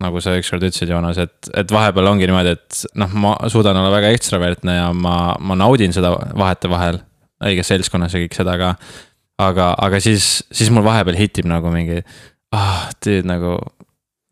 nagu 0.02 0.22
sa 0.24 0.34
ükskord 0.40 0.66
ütlesid, 0.66 0.90
Joonas, 0.92 1.20
et, 1.22 1.50
et 1.58 1.72
vahepeal 1.74 2.10
ongi 2.10 2.28
niimoodi, 2.30 2.56
et 2.56 2.82
noh, 2.98 3.12
ma 3.22 3.36
suudan 3.52 3.78
olla 3.78 3.92
väga 3.94 4.12
ekstravertne 4.16 4.78
ja 4.78 4.90
ma, 4.98 5.36
ma 5.38 5.58
naudin 5.60 5.94
seda 5.96 6.14
vahetevahel. 6.38 7.02
õiges 7.42 7.72
seltskonnas 7.72 8.14
ja 8.14 8.22
kõik 8.22 8.38
seda 8.38 8.58
ka. 8.62 8.72
aga, 9.42 9.72
aga 9.78 10.00
siis, 10.02 10.44
siis 10.54 10.70
mul 10.74 10.86
vahepeal 10.86 11.18
hitib 11.18 11.48
nagu 11.50 11.72
mingi, 11.74 12.02
ah, 12.54 12.90
dude 13.02 13.28
nagu. 13.30 13.60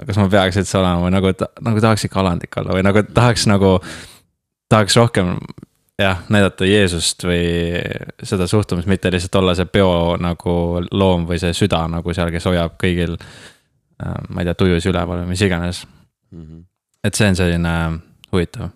Kas 0.07 0.19
ma 0.19 0.29
peaks 0.31 0.59
üldse 0.61 0.77
olema 0.79 1.03
või 1.03 1.11
nagu, 1.15 1.33
nagu 1.65 1.81
tahaks 1.83 2.05
ikka 2.07 2.21
alandlik 2.21 2.57
olla 2.61 2.77
või 2.77 2.85
nagu 2.87 3.03
tahaks 3.13 3.47
nagu, 3.51 3.77
tahaks 4.71 4.95
rohkem 4.99 5.35
jah, 5.99 6.23
näidata 6.31 6.67
Jeesust 6.67 7.23
või 7.27 7.43
seda 8.23 8.47
suhtumist, 8.47 8.87
mitte 8.87 9.11
lihtsalt 9.11 9.35
olla 9.41 9.55
see 9.57 9.67
peo 9.71 10.15
nagu 10.21 10.55
loom 10.91 11.27
või 11.29 11.39
see 11.41 11.55
süda 11.57 11.83
nagu 11.91 12.15
seal, 12.15 12.31
kes 12.31 12.47
hoiab 12.47 12.77
kõigil. 12.81 13.17
ma 14.29 14.41
ei 14.41 14.47
tea, 14.47 14.55
tujus 14.55 14.85
üleval 14.87 15.23
või 15.23 15.33
mis 15.33 15.41
iganes, 15.43 15.85
Mm 16.31 16.45
-hmm. 16.45 16.65
et 17.03 17.15
see 17.15 17.29
on 17.29 17.35
selline 17.35 17.99
huvitav. 18.31 18.69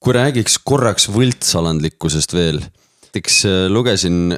kui 0.00 0.12
räägiks 0.12 0.58
korraks 0.64 1.08
võltsalandlikkusest 1.08 2.34
veel, 2.36 2.60
näiteks 3.02 3.44
äh, 3.48 3.70
lugesin 3.72 4.36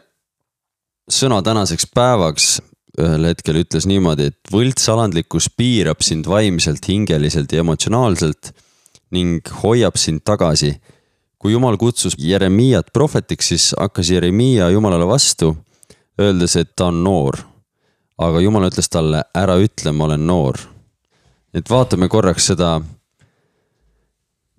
sõna 1.10 1.42
tänaseks 1.42 1.87
päevaks 1.94 2.62
ühel 2.98 3.28
hetkel 3.30 3.60
ütles 3.62 3.86
niimoodi, 3.88 4.28
et 4.30 4.52
võltsalandlikkus 4.52 5.48
piirab 5.56 6.02
sind 6.04 6.26
vaimselt, 6.28 6.86
hingeliselt 6.88 7.52
ja 7.52 7.62
emotsionaalselt 7.64 8.52
ning 9.14 9.46
hoiab 9.62 9.96
sind 9.96 10.24
tagasi. 10.24 10.76
kui 11.38 11.52
jumal 11.52 11.76
kutsus 11.78 12.16
Jeremiat 12.18 12.88
prohvetiks, 12.92 13.48
siis 13.48 13.74
hakkas 13.78 14.10
Jeremia 14.10 14.70
jumalale 14.74 15.06
vastu, 15.06 15.52
öeldes, 16.18 16.56
et 16.56 16.74
ta 16.76 16.86
on 16.86 17.04
noor. 17.04 17.38
aga 18.18 18.40
jumal 18.40 18.66
ütles 18.66 18.88
talle, 18.90 19.22
ära 19.34 19.54
ütle, 19.62 19.92
ma 19.92 20.04
olen 20.04 20.26
noor. 20.26 20.58
et 21.54 21.70
vaatame 21.70 22.08
korraks 22.08 22.46
seda 22.46 22.80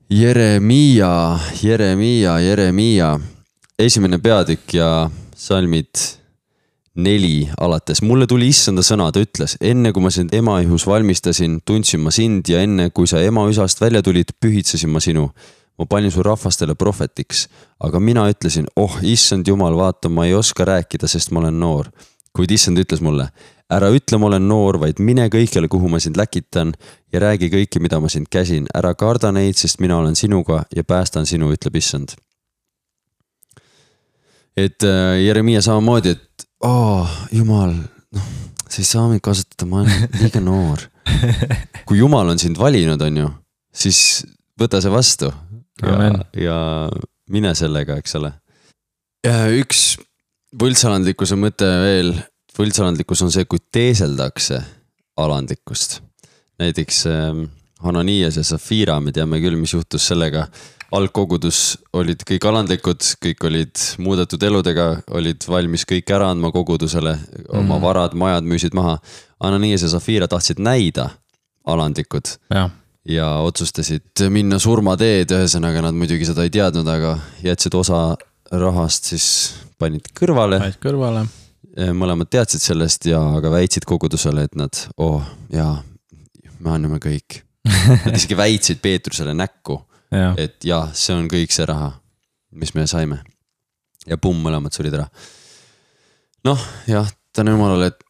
Jeremiia, 0.10 1.40
Jeremiia, 1.62 2.40
Jeremiia, 2.40 3.20
esimene 3.80 4.18
peatükk 4.18 4.74
ja 4.74 5.10
salmid 5.36 6.19
neli 7.04 7.50
alates. 7.60 8.02
mulle 8.02 8.28
tuli 8.28 8.50
issanda 8.52 8.84
sõna, 8.86 9.10
ta 9.12 9.22
ütles, 9.24 9.56
enne 9.62 9.94
kui 9.94 10.04
ma 10.04 10.12
sind 10.14 10.34
emaihus 10.36 10.86
valmistasin, 10.88 11.60
tundsin 11.66 12.04
ma 12.04 12.12
sind 12.12 12.50
ja 12.50 12.62
enne 12.66 12.90
kui 12.90 13.08
sa 13.08 13.22
emaüsast 13.24 13.82
välja 13.82 14.02
tulid, 14.06 14.36
pühitsesin 14.42 14.92
ma 14.92 15.00
sinu. 15.04 15.30
ma 15.80 15.86
panin 15.88 16.12
su 16.12 16.24
rahvastele 16.24 16.74
prohvetiks, 16.76 17.46
aga 17.80 18.00
mina 18.04 18.26
ütlesin, 18.28 18.66
oh 18.76 18.98
issand 19.02 19.48
jumal, 19.48 19.78
vaata, 19.80 20.10
ma 20.12 20.26
ei 20.28 20.34
oska 20.36 20.66
rääkida, 20.68 21.08
sest 21.08 21.32
ma 21.32 21.40
olen 21.40 21.60
noor. 21.60 21.88
kuid 22.36 22.52
issand 22.52 22.78
ütles 22.78 23.02
mulle, 23.02 23.30
ära 23.72 23.90
ütle, 23.94 24.18
ma 24.20 24.28
olen 24.28 24.48
noor, 24.48 24.80
vaid 24.82 25.00
mine 25.00 25.30
kõikjale, 25.32 25.70
kuhu 25.72 25.88
ma 25.88 26.00
sind 26.04 26.18
läkitan 26.20 26.74
ja 27.14 27.22
räägi 27.24 27.50
kõike, 27.54 27.80
mida 27.80 28.00
ma 28.00 28.10
sind 28.10 28.28
käsin, 28.30 28.68
ära 28.76 28.94
karda 28.94 29.32
neid, 29.32 29.56
sest 29.56 29.80
mina 29.80 29.98
olen 29.98 30.16
sinuga 30.20 30.66
ja 30.76 30.84
päästan 30.84 31.26
sinu, 31.26 31.54
ütleb 31.54 31.80
issand. 31.80 32.18
et 34.58 34.84
äh, 34.84 35.24
Jeremiah 35.24 35.64
samamoodi, 35.64 36.10
et 36.10 36.49
aa 36.64 37.02
oh,, 37.02 37.20
jumal, 37.32 37.74
noh, 38.16 38.32
sa 38.68 38.82
ei 38.82 38.88
saa 38.88 39.08
mind 39.10 39.24
kasutada, 39.26 39.68
ma 39.70 39.84
olen 39.84 40.10
liiga 40.22 40.42
noor. 40.44 40.88
kui 41.86 42.00
jumal 42.00 42.30
on 42.30 42.40
sind 42.40 42.60
valinud, 42.60 43.02
on 43.02 43.22
ju, 43.24 43.30
siis 43.74 44.02
võta 44.60 44.82
see 44.84 44.92
vastu 44.94 45.32
ja 45.82 46.12
ja 46.38 46.58
mine 47.30 47.54
sellega, 47.56 47.98
eks 48.00 48.18
ole. 48.20 48.34
üks 49.60 49.86
võltsalandlikkuse 50.60 51.38
mõte 51.40 51.70
veel, 51.84 52.14
võltsalandlikkus 52.58 53.24
on 53.26 53.32
see, 53.34 53.46
kui 53.46 53.62
teeseldakse 53.72 54.60
alandlikkust. 55.20 56.02
näiteks 56.60 57.06
ähm, 57.08 57.46
Hananias 57.84 58.36
ja 58.36 58.44
Zafira, 58.44 59.00
me 59.00 59.12
teame 59.16 59.40
küll, 59.40 59.56
mis 59.56 59.74
juhtus 59.74 60.08
sellega. 60.10 60.48
Algkogudus 60.96 61.78
olid 61.94 62.24
kõik 62.26 62.46
alandlikud, 62.50 63.04
kõik 63.24 63.46
olid 63.46 63.82
muudetud 64.02 64.44
eludega, 64.44 64.88
olid 65.12 65.46
valmis 65.50 65.86
kõik 65.90 66.10
ära 66.16 66.32
andma 66.34 66.52
kogudusele, 66.52 67.18
oma 67.50 67.76
Mhm. 67.76 67.82
varad, 67.84 68.14
majad 68.14 68.44
müüsid 68.44 68.74
maha. 68.74 69.00
Hananias 69.40 69.82
ja 69.82 69.88
Zafira 69.88 70.28
tahtsid 70.28 70.60
näida 70.60 71.10
alandlikud 71.66 72.38
jah, 72.50 72.72
ja 73.06 73.28
otsustasid 73.46 74.30
minna 74.30 74.60
surmateed, 74.60 75.32
ühesõnaga 75.32 75.82
nad 75.82 75.94
muidugi 75.94 76.26
seda 76.26 76.44
ei 76.44 76.50
teadnud, 76.50 76.88
aga 76.88 77.20
jätsid 77.44 77.76
osa 77.76 78.18
rahast 78.52 79.04
siis 79.04 79.54
panid 79.80 80.10
kõrvale. 80.14 80.60
panid 80.60 80.80
kõrvale. 80.82 81.28
mõlemad 81.94 82.28
teadsid 82.30 82.62
sellest 82.62 83.06
ja, 83.06 83.22
aga 83.38 83.52
väitsid 83.54 83.86
kogudusele, 83.86 84.44
et 84.44 84.56
nad, 84.56 84.74
oh 84.98 85.22
jaa, 85.54 85.78
me 86.60 86.70
anname 86.74 86.98
kõik. 87.00 87.44
Nad 88.06 88.16
isegi 88.16 88.36
väitsid 88.36 88.82
Peetrusele 88.82 89.34
näkku, 89.38 89.78
jah, 90.14 90.36
et 90.38 90.58
jah, 90.66 90.90
see 90.98 91.16
on 91.16 91.28
kõik 91.32 91.54
see 91.54 91.68
raha, 91.70 91.94
mis 92.52 92.74
me 92.76 92.86
saime. 92.90 93.22
ja 94.10 94.18
pumm, 94.18 94.42
mõlemad 94.46 94.74
surid 94.74 94.96
ära. 94.96 95.08
noh, 96.48 96.68
jah, 96.90 97.10
tänu 97.36 97.56
jumalale, 97.56 97.92
et, 97.92 98.04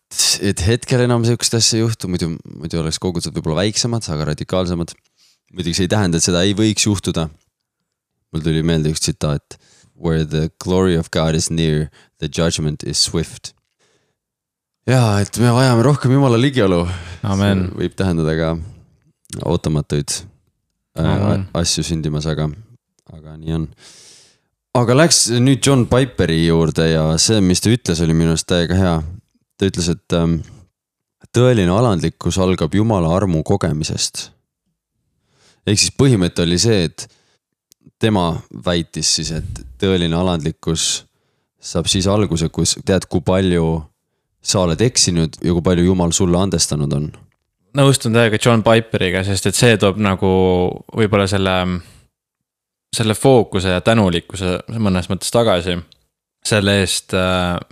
et 0.51 0.65
hetkel 0.67 1.03
enam 1.05 1.25
sihukest 1.27 1.59
asja 1.59 1.79
ei 1.79 1.85
juhtu, 1.85 2.09
muidu, 2.11 2.31
muidu 2.61 2.81
oleks 2.81 3.01
kogudused 3.01 3.35
võib-olla 3.35 3.63
väiksemad, 3.63 4.07
aga 4.13 4.31
radikaalsemad. 4.31 4.95
muidugi 5.53 5.77
see 5.77 5.89
ei 5.89 5.93
tähenda, 5.95 6.19
et 6.19 6.27
seda 6.27 6.43
ei 6.45 6.55
võiks 6.57 6.87
juhtuda. 6.87 7.29
mul 8.31 8.45
tuli 8.45 8.63
meelde 8.63 8.93
üks 8.93 9.03
tsitaat. 9.05 9.59
Where 9.99 10.23
the 10.23 10.47
glory 10.63 10.95
of 10.95 11.09
God 11.11 11.35
is 11.35 11.49
near, 11.51 11.89
the 12.19 12.29
judgment 12.31 12.83
is 12.83 13.01
swift. 13.03 13.53
ja, 14.87 15.19
et 15.19 15.37
me 15.37 15.51
vajame 15.51 15.83
rohkem 15.83 16.11
jumala 16.15 16.39
ligiolu. 16.39 16.85
amen, 17.23 17.69
võib 17.75 17.97
tähendada 17.99 18.37
ka 18.39 18.53
ootamatuid 19.45 20.21
äh, 20.99 21.45
asju 21.61 21.83
sündimas, 21.85 22.27
aga, 22.29 22.49
aga 23.13 23.35
nii 23.39 23.55
on. 23.57 23.67
aga 24.79 24.97
läks 24.97 25.25
nüüd 25.41 25.61
John 25.65 25.87
Piperi 25.91 26.45
juurde 26.45 26.89
ja 26.91 27.05
see, 27.21 27.41
mis 27.41 27.63
ta 27.63 27.73
ütles, 27.73 28.01
oli 28.05 28.15
minu 28.17 28.35
arust 28.35 28.49
täiega 28.49 28.77
hea. 28.79 28.95
ta 29.59 29.69
ütles, 29.69 29.89
et 29.91 30.17
ähm, 30.17 30.39
tõeline 31.35 31.71
alandlikkus 31.73 32.39
algab 32.41 32.75
jumala 32.75 33.11
armu 33.15 33.43
kogemisest. 33.43 34.29
ehk 35.67 35.79
siis 35.79 35.93
põhimõte 35.93 36.43
oli 36.45 36.57
see, 36.59 36.83
et 36.89 37.07
tema 37.99 38.31
väitis 38.65 39.15
siis, 39.19 39.31
et 39.31 39.63
tõeline 39.81 40.15
alandlikkus 40.15 41.05
saab 41.59 41.89
siis 41.91 42.07
alguse, 42.07 42.47
kus 42.49 42.77
tead, 42.85 43.05
kui 43.11 43.21
palju 43.21 43.81
sa 44.41 44.63
oled 44.63 44.81
eksinud 44.81 45.41
ja 45.43 45.53
kui 45.53 45.63
palju 45.63 45.89
jumal 45.89 46.13
sulle 46.15 46.39
andestanud 46.39 46.93
on 46.95 47.09
nõustun 47.77 48.15
täiega 48.15 48.39
John 48.41 48.63
Piperiga, 48.65 49.23
sest 49.25 49.49
et 49.49 49.57
see 49.57 49.77
toob 49.81 49.99
nagu 50.01 50.29
võib-olla 50.95 51.27
selle, 51.29 51.55
selle 52.95 53.15
fookuse 53.17 53.75
ja 53.77 53.85
tänulikkuse 53.85 54.57
mõnes 54.79 55.09
mõttes 55.11 55.33
tagasi. 55.33 55.79
selle 56.45 56.79
eest, 56.79 57.11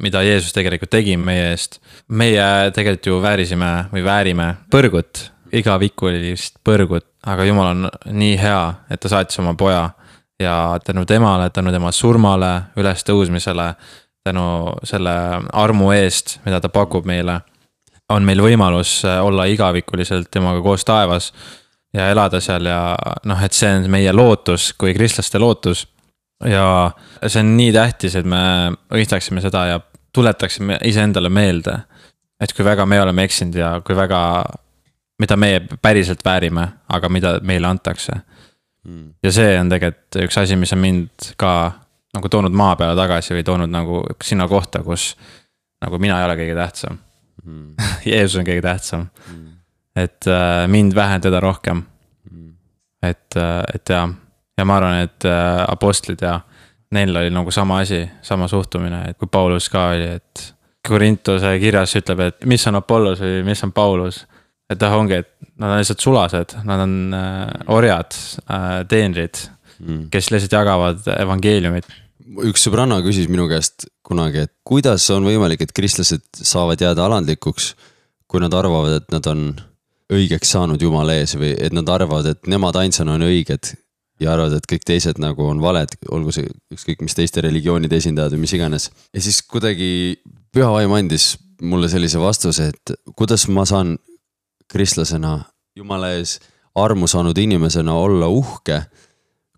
mida 0.03 0.21
Jeesus 0.21 0.51
tegelikult 0.53 0.89
tegi 0.91 1.17
meie 1.17 1.51
eest. 1.51 1.79
meie 2.07 2.71
tegelikult 2.75 3.05
ju 3.05 3.21
väärisime 3.21 3.87
või 3.93 4.03
väärime 4.03 4.55
põrgut, 4.71 5.31
igavikulist 5.51 6.59
põrgut, 6.63 7.05
aga 7.25 7.45
Jumal 7.45 7.67
on 7.67 7.89
nii 8.11 8.37
hea, 8.37 8.73
et 8.89 8.99
ta 8.99 9.09
saatis 9.09 9.39
oma 9.39 9.53
poja. 9.53 9.89
ja 10.39 10.79
tänu 10.85 11.05
temale, 11.05 11.49
tänu 11.49 11.71
tema 11.71 11.91
surmale, 11.91 12.61
ülestõusmisele, 12.77 13.73
tänu 14.23 14.75
selle 14.83 15.13
armu 15.53 15.91
eest, 15.91 16.39
mida 16.45 16.59
ta 16.61 16.69
pakub 16.69 17.05
meile 17.05 17.41
on 18.13 18.27
meil 18.27 18.41
võimalus 18.41 19.01
äh, 19.05 19.19
olla 19.23 19.45
igavikuliselt 19.51 20.29
temaga 20.31 20.61
koos 20.63 20.85
taevas 20.87 21.31
ja 21.95 22.09
elada 22.11 22.39
seal 22.43 22.67
ja 22.67 22.79
noh, 23.27 23.43
et 23.43 23.55
see 23.55 23.69
on 23.79 23.87
meie 23.91 24.13
lootus 24.15 24.71
kui 24.79 24.93
kristlaste 24.95 25.39
lootus. 25.39 25.87
ja 26.45 26.91
see 27.25 27.41
on 27.41 27.55
nii 27.57 27.71
tähtis, 27.73 28.15
et 28.15 28.25
me 28.25 28.71
mõistaksime 28.93 29.41
seda 29.41 29.65
ja 29.71 29.79
tuletaksime 30.13 30.79
iseendale 30.85 31.29
meelde, 31.29 31.79
et 32.41 32.53
kui 32.53 32.65
väga 32.65 32.85
me 32.85 33.01
oleme 33.01 33.25
eksinud 33.27 33.57
ja 33.57 33.71
kui 33.85 33.95
väga, 33.97 34.19
mida 35.19 35.37
meie 35.37 35.63
päriselt 35.81 36.21
väärime, 36.25 36.67
aga 36.89 37.09
mida 37.09 37.37
meile 37.41 37.67
antakse. 37.67 38.21
ja 39.23 39.31
see 39.31 39.57
on 39.59 39.69
tegelikult 39.69 40.21
üks 40.27 40.37
asi, 40.39 40.55
mis 40.55 40.73
on 40.73 40.79
mind 40.79 41.33
ka 41.37 41.51
nagu 42.15 42.29
toonud 42.29 42.53
maa 42.55 42.75
peale 42.75 42.95
tagasi 42.95 43.35
või 43.35 43.43
toonud 43.43 43.73
nagu 43.73 44.03
sinna 44.23 44.47
kohta, 44.47 44.83
kus 44.83 45.15
nagu 45.83 45.99
mina 45.99 46.21
ei 46.21 46.29
ole 46.29 46.37
kõige 46.39 46.55
tähtsam 46.55 47.01
mm. 47.43 47.73
Jeesus 48.11 48.37
on 48.39 48.47
kõige 48.47 48.63
tähtsam 48.65 49.07
mm.. 49.07 49.47
et 49.95 50.27
äh, 50.31 50.65
mind 50.71 50.95
vähendada 50.95 51.41
rohkem 51.43 51.83
mm.. 52.31 52.53
et 53.03 53.37
äh,, 53.39 53.63
et 53.75 53.93
ja, 53.93 54.07
ja 54.57 54.65
ma 54.65 54.79
arvan, 54.81 55.01
et 55.07 55.27
äh, 55.27 55.63
apostlid 55.67 56.21
ja 56.21 56.39
neil 56.95 57.15
oli 57.15 57.31
nagu 57.33 57.51
sama 57.51 57.81
asi, 57.83 58.05
sama 58.21 58.47
suhtumine, 58.47 59.01
et 59.09 59.17
kui 59.19 59.27
Paulus 59.31 59.69
ka 59.69 59.89
oli, 59.95 60.13
et. 60.19 60.53
Korintuse 60.87 61.49
kirjas 61.59 61.97
ütleb, 61.99 62.21
et 62.23 62.45
mis 62.47 62.63
on 62.69 62.77
Apollos 62.79 63.19
või 63.19 63.41
mis 63.43 63.59
on 63.65 63.73
Paulus. 63.75 64.21
et 64.71 64.79
noh, 64.79 64.93
ongi, 64.95 65.17
et 65.19 65.27
nad 65.59 65.73
on 65.73 65.81
lihtsalt 65.81 65.99
sulased, 65.99 66.53
nad 66.63 66.79
on 66.85 66.93
äh, 67.15 67.49
orjad 67.75 68.15
äh,, 68.45 68.85
teenrid 68.87 69.41
mm., 69.79 70.05
kes 70.13 70.29
lihtsalt 70.31 70.55
jagavad 70.55 71.09
evangeeliumit 71.17 71.89
üks 72.47 72.65
sõbranna 72.65 72.99
küsis 73.05 73.29
minu 73.31 73.47
käest 73.49 73.87
kunagi, 74.05 74.45
et 74.47 74.53
kuidas 74.67 75.05
on 75.13 75.27
võimalik, 75.27 75.63
et 75.63 75.73
kristlased 75.75 76.25
saavad 76.35 76.81
jääda 76.81 77.05
alandlikuks, 77.07 77.73
kui 78.27 78.43
nad 78.43 78.53
arvavad, 78.55 78.99
et 79.01 79.11
nad 79.13 79.27
on 79.31 79.49
õigeks 80.13 80.53
saanud 80.55 80.81
Jumala 80.81 81.17
ees 81.19 81.35
või 81.39 81.53
et 81.55 81.75
nad 81.75 81.87
arvavad, 81.91 82.27
et 82.31 82.47
nemad 82.51 82.75
ainsana 82.79 83.15
on 83.17 83.27
õiged 83.27 83.73
ja 84.23 84.33
arvavad, 84.33 84.57
et 84.57 84.69
kõik 84.69 84.85
teised 84.87 85.19
nagu 85.21 85.45
on 85.45 85.61
valed, 85.63 85.93
olgu 86.11 86.33
see 86.35 86.47
ükskõik 86.73 87.03
mis 87.05 87.15
teiste 87.15 87.43
religioonide 87.43 87.99
esindajad 87.99 88.35
või 88.35 88.45
mis 88.45 88.55
iganes. 88.57 88.89
ja 89.13 89.23
siis 89.23 89.41
kuidagi 89.43 90.17
püha 90.55 90.71
vaim 90.73 90.95
andis 90.97 91.35
mulle 91.61 91.89
sellise 91.89 92.19
vastuse, 92.21 92.71
et 92.73 93.15
kuidas 93.15 93.47
ma 93.47 93.65
saan 93.65 93.97
kristlasena 94.71 95.39
Jumala 95.77 96.11
ees 96.17 96.39
armu 96.77 97.07
saanud 97.07 97.37
inimesena 97.37 97.93
olla 97.93 98.27
uhke, 98.27 98.81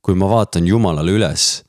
kui 0.02 0.16
ma 0.16 0.28
vaatan 0.30 0.68
Jumalale 0.68 1.14
üles 1.16 1.64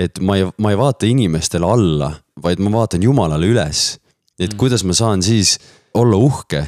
et 0.00 0.20
ma 0.24 0.38
ei, 0.38 0.46
ma 0.58 0.72
ei 0.72 0.78
vaata 0.80 1.08
inimestele 1.08 1.66
alla, 1.66 2.10
vaid 2.42 2.62
ma 2.64 2.72
vaatan 2.78 3.02
Jumalale 3.04 3.48
üles. 3.50 3.98
et 4.40 4.54
mm. 4.54 4.58
kuidas 4.58 4.84
ma 4.88 4.96
saan 4.96 5.22
siis 5.22 5.58
olla 5.94 6.16
uhke, 6.16 6.62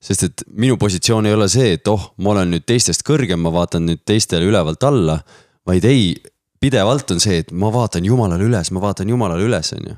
sest 0.00 0.24
et 0.24 0.44
minu 0.56 0.78
positsioon 0.80 1.26
ei 1.26 1.34
ole 1.36 1.48
see, 1.52 1.74
et 1.76 1.88
oh, 1.92 2.12
ma 2.24 2.32
olen 2.32 2.54
nüüd 2.54 2.64
teistest 2.64 3.04
kõrgem, 3.04 3.42
ma 3.44 3.52
vaatan 3.52 3.84
nüüd 3.90 4.04
teistele 4.08 4.48
ülevalt 4.48 4.84
alla. 4.88 5.20
vaid 5.68 5.84
ei, 5.84 6.14
pidevalt 6.60 7.10
on 7.12 7.20
see, 7.20 7.42
et 7.42 7.52
ma 7.52 7.68
vaatan 7.72 8.06
Jumalale 8.06 8.46
üles, 8.48 8.70
ma 8.72 8.80
vaatan 8.80 9.08
Jumalale 9.12 9.44
üles, 9.44 9.72
on 9.76 9.90
ju. 9.90 9.96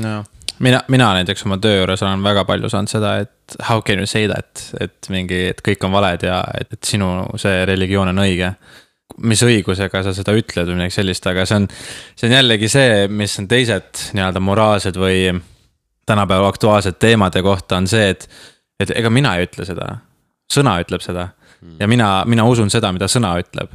nojah, 0.00 0.24
mina, 0.64 0.80
mina 0.88 1.12
näiteks 1.18 1.44
oma 1.44 1.58
töö 1.60 1.82
juures 1.82 2.02
olen 2.06 2.24
väga 2.24 2.46
palju 2.48 2.70
saanud 2.72 2.92
seda, 2.92 3.16
et 3.26 3.58
how 3.68 3.82
can 3.84 4.00
you 4.00 4.08
say 4.08 4.28
that, 4.30 4.64
et 4.80 5.12
mingi, 5.12 5.50
et 5.52 5.60
kõik 5.66 5.84
on 5.84 5.92
valed 5.92 6.24
ja 6.24 6.40
et, 6.56 6.72
et 6.72 6.94
sinu 6.94 7.10
see 7.40 7.66
religioon 7.68 8.14
on 8.14 8.24
õige 8.24 8.54
mis 9.18 9.42
õigusega 9.44 10.02
sa 10.06 10.14
seda 10.16 10.34
ütled 10.36 10.68
või 10.68 10.78
midagi 10.78 10.98
sellist, 11.00 11.26
aga 11.26 11.46
see 11.48 11.60
on, 11.62 11.66
see 12.16 12.28
on 12.28 12.36
jällegi 12.36 12.70
see, 12.70 13.08
mis 13.08 13.38
on 13.40 13.48
teised 13.50 14.04
nii-öelda 14.16 14.42
moraalsed 14.44 15.00
või 15.00 15.34
tänapäeva 16.06 16.48
aktuaalsed 16.48 16.98
teemade 16.98 17.42
kohta 17.42 17.78
on 17.80 17.88
see, 17.90 18.08
et, 18.14 18.28
et 18.80 18.94
ega 18.96 19.10
mina 19.12 19.36
ei 19.36 19.46
ütle 19.48 19.66
seda. 19.68 19.92
sõna 20.50 20.80
ütleb 20.82 21.02
seda 21.04 21.28
ja 21.80 21.88
mina, 21.88 22.24
mina 22.26 22.44
usun 22.48 22.70
seda, 22.72 22.92
mida 22.92 23.08
sõna 23.10 23.34
ütleb. 23.40 23.72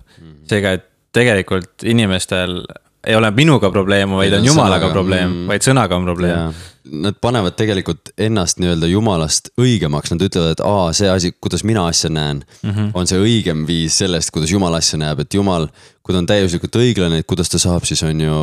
seega, 0.50 0.76
et 0.78 0.90
tegelikult 1.16 1.86
inimestel 1.88 2.64
ei 3.06 3.16
ole 3.16 3.32
minuga 3.32 3.70
probleem, 3.72 4.10
vaid 4.18 4.34
on 4.34 4.46
jumalaga 4.46 4.90
probleem 4.94 5.30
mm., 5.30 5.52
vaid 5.52 5.66
sõnaga 5.66 5.98
on 5.98 6.08
probleem. 6.08 6.64
Nad 7.06 7.18
panevad 7.22 7.56
tegelikult 7.58 8.12
ennast 8.22 8.60
nii-öelda 8.62 8.88
jumalast 8.90 9.50
õigemaks, 9.62 10.12
nad 10.14 10.22
ütlevad, 10.22 10.54
et 10.54 10.62
aa, 10.66 10.92
see 10.94 11.10
asi, 11.10 11.32
kuidas 11.42 11.64
mina 11.66 11.88
asja 11.90 12.12
näen 12.14 12.44
mm, 12.44 12.70
-hmm. 12.70 12.92
on 12.94 13.10
see 13.10 13.22
õigem 13.22 13.66
viis 13.68 13.98
sellest, 14.02 14.30
kuidas 14.34 14.54
jumal 14.54 14.74
asja 14.78 15.00
näeb, 15.02 15.24
et 15.26 15.34
jumal. 15.34 15.68
kui 16.06 16.14
ta 16.14 16.20
on 16.22 16.28
täiuslikult 16.30 16.76
õiglane, 16.78 17.20
et 17.20 17.26
kuidas 17.26 17.50
ta 17.50 17.58
saab 17.58 17.86
siis 17.90 18.04
on 18.06 18.20
ju 18.22 18.34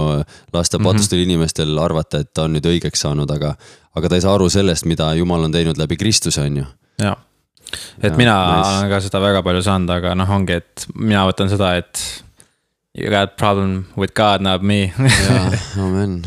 lasta 0.52 0.78
mhm. 0.78 0.86
patustel 0.86 1.18
mm 1.18 1.22
-hmm. 1.22 1.30
inimestel 1.30 1.78
arvata, 1.78 2.18
et 2.18 2.34
ta 2.34 2.42
on 2.42 2.52
nüüd 2.52 2.66
õigeks 2.66 3.06
saanud, 3.06 3.30
aga. 3.30 3.54
aga 3.94 4.08
ta 4.08 4.14
ei 4.14 4.20
saa 4.20 4.34
aru 4.34 4.48
sellest, 4.48 4.84
mida 4.84 5.14
jumal 5.14 5.44
on 5.44 5.52
teinud 5.52 5.78
läbi 5.78 5.96
Kristuse, 5.96 6.40
on 6.40 6.56
ju. 6.56 6.64
jah, 6.98 7.16
et 8.02 8.12
ja, 8.12 8.16
mina 8.16 8.36
nice. 8.56 8.68
olen 8.68 8.90
ka 8.90 9.00
seda 9.00 9.20
väga 9.20 9.42
palju 9.42 9.62
saanud, 9.62 9.90
aga 9.90 10.14
noh, 10.14 10.30
ongi, 10.30 10.52
et 10.52 10.86
mina 10.94 11.26
võtan 11.28 11.48
seda, 11.48 11.76
et 11.76 12.24
You 12.94 13.08
got 13.08 13.36
problem 13.36 13.86
with 13.96 14.12
God, 14.12 14.42
not 14.44 14.60
me 14.62 14.92
jaa, 14.98 15.52
amen. 15.84 16.26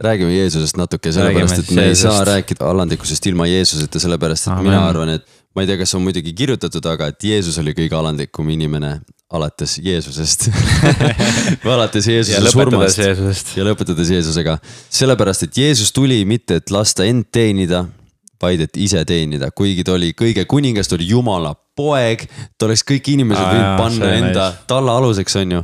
räägime 0.00 0.32
Jeesusest 0.32 0.76
natuke, 0.80 1.10
sellepärast 1.12 1.58
et 1.60 1.70
me 1.76 1.82
ei 1.90 1.96
saa 1.96 2.22
rääkida 2.24 2.64
alandlikkusest 2.64 3.26
ilma 3.28 3.44
Jeesuseta, 3.46 4.00
sellepärast 4.00 4.46
et 4.46 4.52
amen. 4.54 4.70
mina 4.70 4.86
arvan, 4.88 5.10
et. 5.12 5.26
ma 5.52 5.60
ei 5.60 5.68
tea, 5.68 5.76
kas 5.76 5.92
on 5.96 6.00
muidugi 6.06 6.32
kirjutatud, 6.36 6.86
aga 6.88 7.10
et 7.12 7.26
Jeesus 7.28 7.58
oli 7.60 7.74
kõige 7.76 7.98
alandlikum 7.98 8.48
inimene 8.48 8.94
alates 9.36 9.74
Jeesusest 9.84 10.46
alates 11.74 12.08
Jeesuse 12.08 12.52
surmast. 12.54 13.52
ja 13.58 13.66
lõpetades 13.68 14.12
Jeesusega. 14.14 14.56
sellepärast, 14.88 15.44
et 15.50 15.58
Jeesus 15.60 15.92
tuli 15.92 16.22
mitte, 16.24 16.62
et 16.62 16.72
lasta 16.72 17.04
end 17.04 17.28
teenida, 17.28 17.82
vaid 18.40 18.62
et 18.64 18.80
ise 18.80 19.02
teenida, 19.04 19.50
kuigi 19.52 19.84
ta 19.84 19.98
oli 19.98 20.14
kõige 20.16 20.46
kuningas, 20.48 20.88
ta 20.88 20.96
oli 20.96 21.10
jumala 21.12 21.52
poeg. 21.76 22.24
ta 22.56 22.70
oleks 22.70 22.86
kõik 22.88 23.12
inimesed 23.12 23.52
võinud 23.52 23.76
panna 23.82 24.14
enda 24.16 24.48
talla 24.64 24.96
aluseks, 24.96 25.36
on 25.44 25.58
ju 25.58 25.62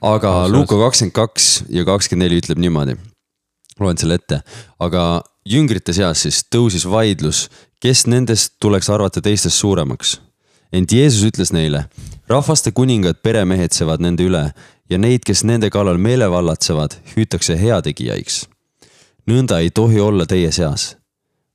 aga 0.00 0.48
Luuka 0.48 0.78
kakskümmend 0.78 1.14
kaks 1.14 1.64
ja 1.68 1.84
kakskümmend 1.84 2.28
neli 2.28 2.40
ütleb 2.42 2.58
niimoodi. 2.58 2.96
loen 3.80 3.98
selle 3.98 4.14
ette, 4.16 4.40
aga 4.80 5.22
jüngrite 5.44 5.92
seas 5.92 6.22
siis 6.24 6.44
tõusis 6.54 6.86
vaidlus, 6.88 7.46
kes 7.80 8.06
nendest 8.06 8.56
tuleks 8.60 8.90
arvata 8.90 9.20
teistest 9.20 9.56
suuremaks. 9.56 10.20
ent 10.72 10.92
Jeesus 10.92 11.24
ütles 11.24 11.52
neile, 11.52 11.86
rahvaste 12.28 12.72
kuningad 12.72 13.22
peremehetsevad 13.22 14.00
nende 14.00 14.24
üle 14.26 14.52
ja 14.90 14.98
neid, 14.98 15.24
kes 15.26 15.44
nende 15.44 15.70
kallal 15.70 15.98
meelevallatsevad, 15.98 16.96
hüütakse 17.16 17.56
heategijaiks. 17.60 18.46
nõnda 19.26 19.60
ei 19.60 19.70
tohi 19.70 20.00
olla 20.00 20.26
teie 20.26 20.52
seas, 20.52 20.96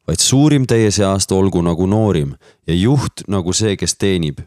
vaid 0.07 0.19
suurim 0.19 0.65
teie 0.67 0.91
seast 0.91 1.31
olgu 1.31 1.61
nagu 1.61 1.87
noorim 1.87 2.35
ja 2.67 2.73
juht 2.73 3.23
nagu 3.27 3.53
see, 3.53 3.77
kes 3.77 3.95
teenib. 3.95 4.39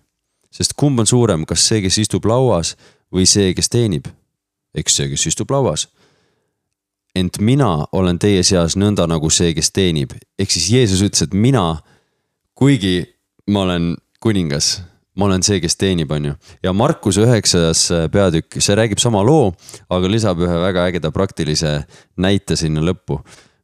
sest 0.50 0.72
kumb 0.77 0.98
on 0.98 1.07
suurem, 1.07 1.44
kas 1.44 1.68
see, 1.68 1.83
kes 1.83 1.98
istub 1.98 2.24
lauas 2.24 2.77
või 3.14 3.27
see, 3.31 3.53
kes 3.55 3.70
teenib, 3.70 4.09
eks 4.74 4.98
see, 4.98 5.11
kes 5.12 5.29
istub 5.31 5.53
lauas. 5.55 5.88
ent 7.14 7.38
mina 7.38 7.87
olen 7.94 8.16
teie 8.18 8.42
seas 8.42 8.74
nõnda 8.74 9.07
nagu 9.07 9.29
see, 9.31 9.53
kes 9.55 9.70
teenib, 9.70 10.16
ehk 10.38 10.50
siis 10.50 10.66
Jeesus 10.72 11.03
ütles, 11.07 11.22
et 11.22 11.35
mina, 11.35 11.79
kuigi 12.59 13.05
ma 13.46 13.62
olen 13.62 13.92
kuningas, 14.18 14.81
ma 15.14 15.29
olen 15.29 15.44
see, 15.46 15.61
kes 15.62 15.79
teenib, 15.79 16.11
on 16.11 16.24
ju. 16.24 16.35
ja 16.62 16.72
Markuse 16.74 17.22
üheksas 17.22 17.87
peatükk, 18.11 18.59
see 18.59 18.74
räägib 18.74 18.98
sama 18.98 19.22
loo, 19.22 19.53
aga 19.88 20.11
lisab 20.11 20.42
ühe 20.42 20.57
väga 20.66 20.88
ägeda 20.90 21.12
praktilise 21.14 21.85
näite 22.18 22.59
sinna 22.59 22.83
lõppu. 22.83 23.20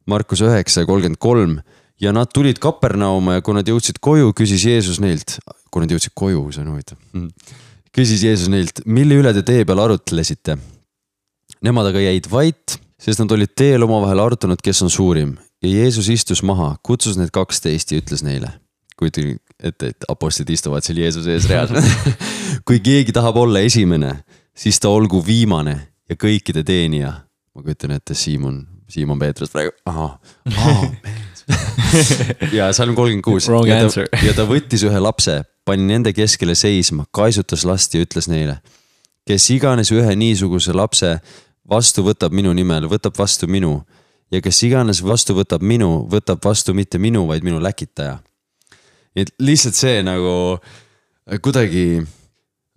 Markuse 0.07 0.47
üheksa 0.47 0.85
kolmkümmend 0.87 1.19
kolm 1.19 1.59
ja 2.01 2.13
nad 2.15 2.31
tulid 2.33 2.57
Kapernauma 2.59 3.35
ja 3.35 3.43
kui 3.43 3.53
nad 3.57 3.67
jõudsid 3.67 3.99
koju, 3.99 4.31
küsis 4.33 4.63
Jeesus 4.63 5.03
neilt, 5.03 5.41
kui 5.69 5.83
nad 5.83 5.91
jõudsid 5.91 6.15
koju, 6.15 6.47
see 6.55 6.63
on 6.63 6.71
huvitav 6.71 7.03
mm 7.11 7.67
küsis 7.95 8.23
Jeesus 8.25 8.51
neilt, 8.51 8.83
mille 8.85 9.17
üle 9.19 9.33
te 9.35 9.43
tee 9.45 9.65
peal 9.67 9.81
arutlesite? 9.83 10.57
Nemad 11.61 11.91
aga 11.91 12.01
jäid 12.01 12.27
vait, 12.31 12.77
sest 13.01 13.21
nad 13.21 13.31
olid 13.35 13.53
teel 13.57 13.83
omavahel 13.85 14.23
arutanud, 14.23 14.61
kes 14.63 14.81
on 14.85 14.93
suurim 14.93 15.35
ja 15.61 15.69
Jeesus 15.69 16.09
istus 16.09 16.41
maha, 16.43 16.73
kutsus 16.83 17.19
need 17.19 17.31
kaksteist 17.33 17.93
ja 17.93 18.01
ütles 18.01 18.25
neile. 18.25 18.53
kujutage 19.01 19.37
ette, 19.57 19.87
et 19.93 20.05
apostlid 20.09 20.49
istuvad 20.53 20.85
seal 20.85 20.99
Jeesuse 21.01 21.33
ees 21.33 21.47
reaalselt 21.49 22.17
kui 22.67 22.81
keegi 22.85 23.13
tahab 23.13 23.39
olla 23.41 23.61
esimene, 23.65 24.13
siis 24.53 24.77
ta 24.81 24.91
olgu 24.93 25.23
viimane 25.25 25.75
ja 26.09 26.17
kõikide 26.17 26.63
teenija. 26.65 27.13
ma 27.55 27.63
kujutan 27.65 27.95
ette, 27.97 28.15
Siimon, 28.17 28.61
Siimon 28.89 29.19
Peetrus 29.19 29.53
praegu, 29.53 29.73
ahah, 29.85 30.17
ahah 30.53 30.85
ja 32.57 32.69
salm 32.73 32.95
kolmkümmend 32.95 33.25
kuus. 33.25 33.49
ja 34.25 34.33
ta 34.37 34.45
võttis 34.47 34.85
ühe 34.87 35.01
lapse 35.01 35.41
pani 35.65 35.87
nende 35.87 36.13
keskele 36.13 36.55
seisma, 36.57 37.05
kaisutas 37.13 37.65
last 37.65 37.93
ja 37.93 38.01
ütles 38.05 38.29
neile. 38.31 38.59
kes 39.27 39.49
iganes 39.53 39.91
ühe 39.93 40.15
niisuguse 40.17 40.73
lapse 40.73 41.19
vastu 41.69 42.03
võtab 42.03 42.33
minu 42.33 42.53
nimel, 42.57 42.87
võtab 42.89 43.17
vastu 43.17 43.47
minu. 43.47 43.81
ja 44.31 44.41
kes 44.41 44.63
iganes 44.63 45.01
vastu 45.03 45.35
võtab 45.35 45.61
minu, 45.61 46.07
võtab 46.09 46.41
vastu 46.43 46.73
mitte 46.73 46.97
minu, 46.97 47.27
vaid 47.27 47.43
minu 47.43 47.59
läkitaja. 47.61 48.19
et 49.15 49.33
lihtsalt 49.39 49.75
see 49.75 50.01
nagu 50.03 50.59
kuidagi 51.41 52.01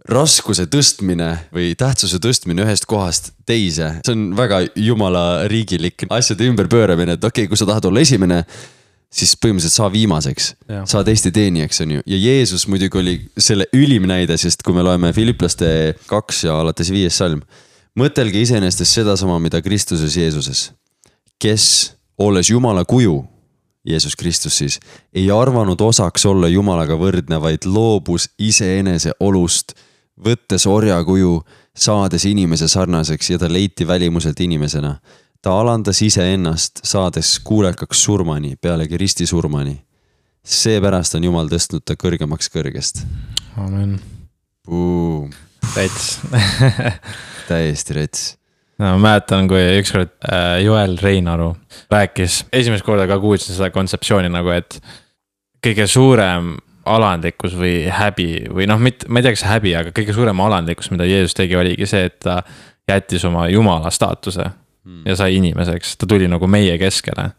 raskuse 0.05 0.67
tõstmine 0.69 1.31
või 1.55 1.73
tähtsuse 1.81 2.19
tõstmine 2.21 2.67
ühest 2.67 2.85
kohast 2.87 3.33
teise, 3.49 4.01
see 4.05 4.13
on 4.13 4.35
väga 4.37 4.61
jumala 4.77 5.47
riigilik 5.49 6.05
asjade 6.13 6.45
ümberpööramine, 6.51 7.17
et 7.17 7.25
okei 7.25 7.47
okay,, 7.47 7.49
kui 7.49 7.57
sa 7.57 7.69
tahad 7.71 7.89
olla 7.89 8.03
esimene 8.05 8.43
siis 9.15 9.37
põhimõtteliselt 9.39 9.79
saa 9.79 9.91
viimaseks, 9.93 10.49
saa 10.91 11.05
teiste 11.07 11.31
teenijaks, 11.35 11.81
on 11.85 11.97
ju. 11.97 12.05
ja 12.07 12.19
Jeesus 12.19 12.67
muidugi 12.71 12.99
oli 12.99 13.19
selle 13.39 13.69
ülim 13.77 14.09
näide, 14.11 14.37
sest 14.41 14.65
kui 14.67 14.75
me 14.75 14.83
loeme 14.83 15.13
Philipplaste 15.15 15.69
kaks 16.11 16.45
ja 16.49 16.59
alates 16.65 16.91
viies 16.91 17.19
salm. 17.23 17.45
mõtelge 17.99 18.43
iseenesest 18.43 18.91
sedasama, 18.91 19.39
mida 19.39 19.63
Kristuses 19.63 20.17
Jeesuses, 20.19 20.73
kes 21.39 21.95
olles 22.19 22.51
Jumala 22.51 22.85
kuju 22.85 23.23
Jeesus 23.85 24.17
Kristus 24.17 24.59
siis, 24.59 24.81
ei 25.15 25.31
arvanud 25.31 25.81
osaks 25.81 26.25
olla 26.27 26.49
Jumalaga 26.49 26.97
võrdne, 26.97 27.41
vaid 27.41 27.67
loobus 27.69 28.31
iseenese 28.41 29.13
olust, 29.21 29.75
võttes 30.17 30.65
orjakuju, 30.67 31.43
saades 31.77 32.25
inimese 32.25 32.69
sarnaseks 32.71 33.31
ja 33.35 33.39
ta 33.39 33.51
leiti 33.53 33.87
välimuselt 33.87 34.41
inimesena. 34.41 34.97
Ta 35.45 35.53
alandas 35.61 36.01
iseennast, 36.03 36.81
saades 36.87 37.37
kuulekaks 37.45 38.05
surmani, 38.07 38.55
pealegi 38.57 38.97
ristisurmani. 39.01 39.77
seepärast 40.45 41.15
on 41.17 41.25
Jumal 41.25 41.49
tõstnud 41.49 41.85
ta 41.85 41.97
kõrgemaks 42.01 42.49
kõrgest. 42.53 43.05
amen. 43.57 43.99
rets 45.77 46.21
täiesti 47.49 47.95
rets 47.95 48.25
no 48.79 48.95
ma 48.97 48.99
mäletan, 49.09 49.49
kui 49.49 49.63
ükskord 49.79 50.13
äh, 50.27 50.63
Joel 50.65 50.97
Reinaru 51.03 51.53
rääkis, 51.93 52.45
esimest 52.53 52.85
korda 52.87 53.07
ka 53.11 53.19
kuulsin 53.21 53.55
seda 53.55 53.71
kontseptsiooni 53.75 54.33
nagu, 54.33 54.51
et 54.55 54.81
kõige 55.65 55.87
suurem 55.91 56.55
alandlikkus 56.85 57.55
või 57.57 57.85
häbi 57.93 58.29
või 58.53 58.67
noh, 58.69 58.81
mitte, 58.81 59.09
ma 59.09 59.21
ei 59.21 59.27
tea, 59.27 59.37
kas 59.37 59.47
häbi, 59.49 59.73
aga 59.79 59.93
kõige 59.97 60.17
suurem 60.17 60.41
alandlikkus, 60.45 60.91
mida 60.93 61.07
Jeesus 61.09 61.37
tegi, 61.37 61.57
oligi 61.57 61.89
see, 61.89 62.09
et 62.11 62.19
ta 62.25 62.43
jättis 62.89 63.25
oma 63.25 63.47
jumala 63.49 63.93
staatuse. 63.95 64.51
Ja 65.07 65.17
sai 65.17 65.39
inimeseks, 65.39 65.97
ta 66.01 66.09
tuli 66.11 66.29
nagu 66.31 66.47
meie 66.51 66.79
keskele. 66.79 67.31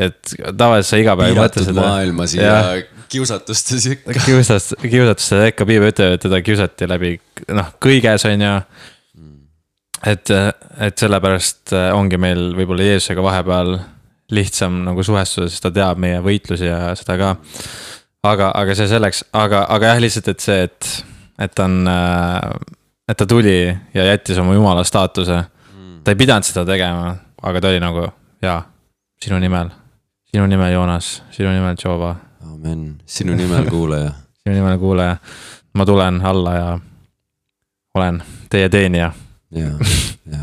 et 0.00 0.32
tavaliselt 0.56 0.90
sa 0.90 1.00
iga 1.02 1.16
päev 1.18 1.34
ei 1.34 1.38
mõtle 1.38 1.64
seda. 1.66 1.82
maailmas 1.84 2.34
ja, 2.34 2.54
ja 2.76 3.00
kiusatustes 3.10 3.86
ikka. 3.96 4.14
kiusast, 4.24 4.74
kiusatustes 4.82 5.50
ikka, 5.50 5.66
piibel 5.66 5.92
ütleb, 5.92 6.16
et 6.16 6.24
teda 6.24 6.40
kiusati 6.44 6.88
läbi 6.88 7.16
noh, 7.54 7.74
kõiges 7.82 8.26
on 8.30 8.46
ju 8.46 8.54
et, 10.06 10.32
et 10.80 11.02
sellepärast 11.02 11.74
äh, 11.76 11.90
ongi 11.96 12.18
meil 12.20 12.50
võib-olla 12.56 12.86
Jeesusega 12.86 13.24
vahepeal 13.24 13.76
lihtsam 14.34 14.82
nagu 14.86 15.02
suhestuda, 15.04 15.48
sest 15.50 15.64
ta 15.64 15.72
teab 15.74 16.00
meie 16.00 16.20
võitlusi 16.24 16.68
ja 16.68 16.92
seda 16.98 17.16
ka. 17.20 17.30
aga, 18.30 18.50
aga 18.56 18.76
see 18.78 18.88
selleks, 18.90 19.24
aga, 19.36 19.64
aga 19.74 19.92
jah, 19.92 20.02
lihtsalt, 20.02 20.30
et 20.32 20.44
see, 20.44 20.66
et, 20.68 20.90
et 21.46 21.54
ta 21.56 21.66
on, 21.66 21.80
äh, 21.90 22.76
et 23.10 23.18
ta 23.18 23.26
tuli 23.28 23.58
ja 23.68 24.06
jättis 24.12 24.38
oma 24.40 24.54
jumala 24.56 24.84
staatuse. 24.86 25.42
Ta 26.04 26.10
ei 26.10 26.16
pidanud 26.16 26.46
seda 26.46 26.64
tegema, 26.66 27.14
aga 27.42 27.60
ta 27.60 27.68
oli 27.68 27.80
nagu, 27.80 28.06
jaa, 28.42 28.62
sinu 29.24 29.38
nimel, 29.38 29.70
sinu 30.30 30.46
nimel, 30.46 30.72
Joonas, 30.72 31.22
sinu 31.30 31.52
nimel, 31.52 31.76
Jehova. 31.84 32.16
amen, 32.52 33.00
sinu 33.06 33.34
nimel, 33.36 33.70
kuulaja 33.70 34.12
sinu 34.42 34.54
nimel, 34.54 34.78
kuulaja. 34.78 35.16
ma 35.74 35.86
tulen 35.86 36.20
alla 36.26 36.54
ja 36.54 36.78
olen 37.94 38.22
teie 38.50 38.68
teenija 38.68 39.12
ja, 39.50 39.66
ja. 40.32 40.38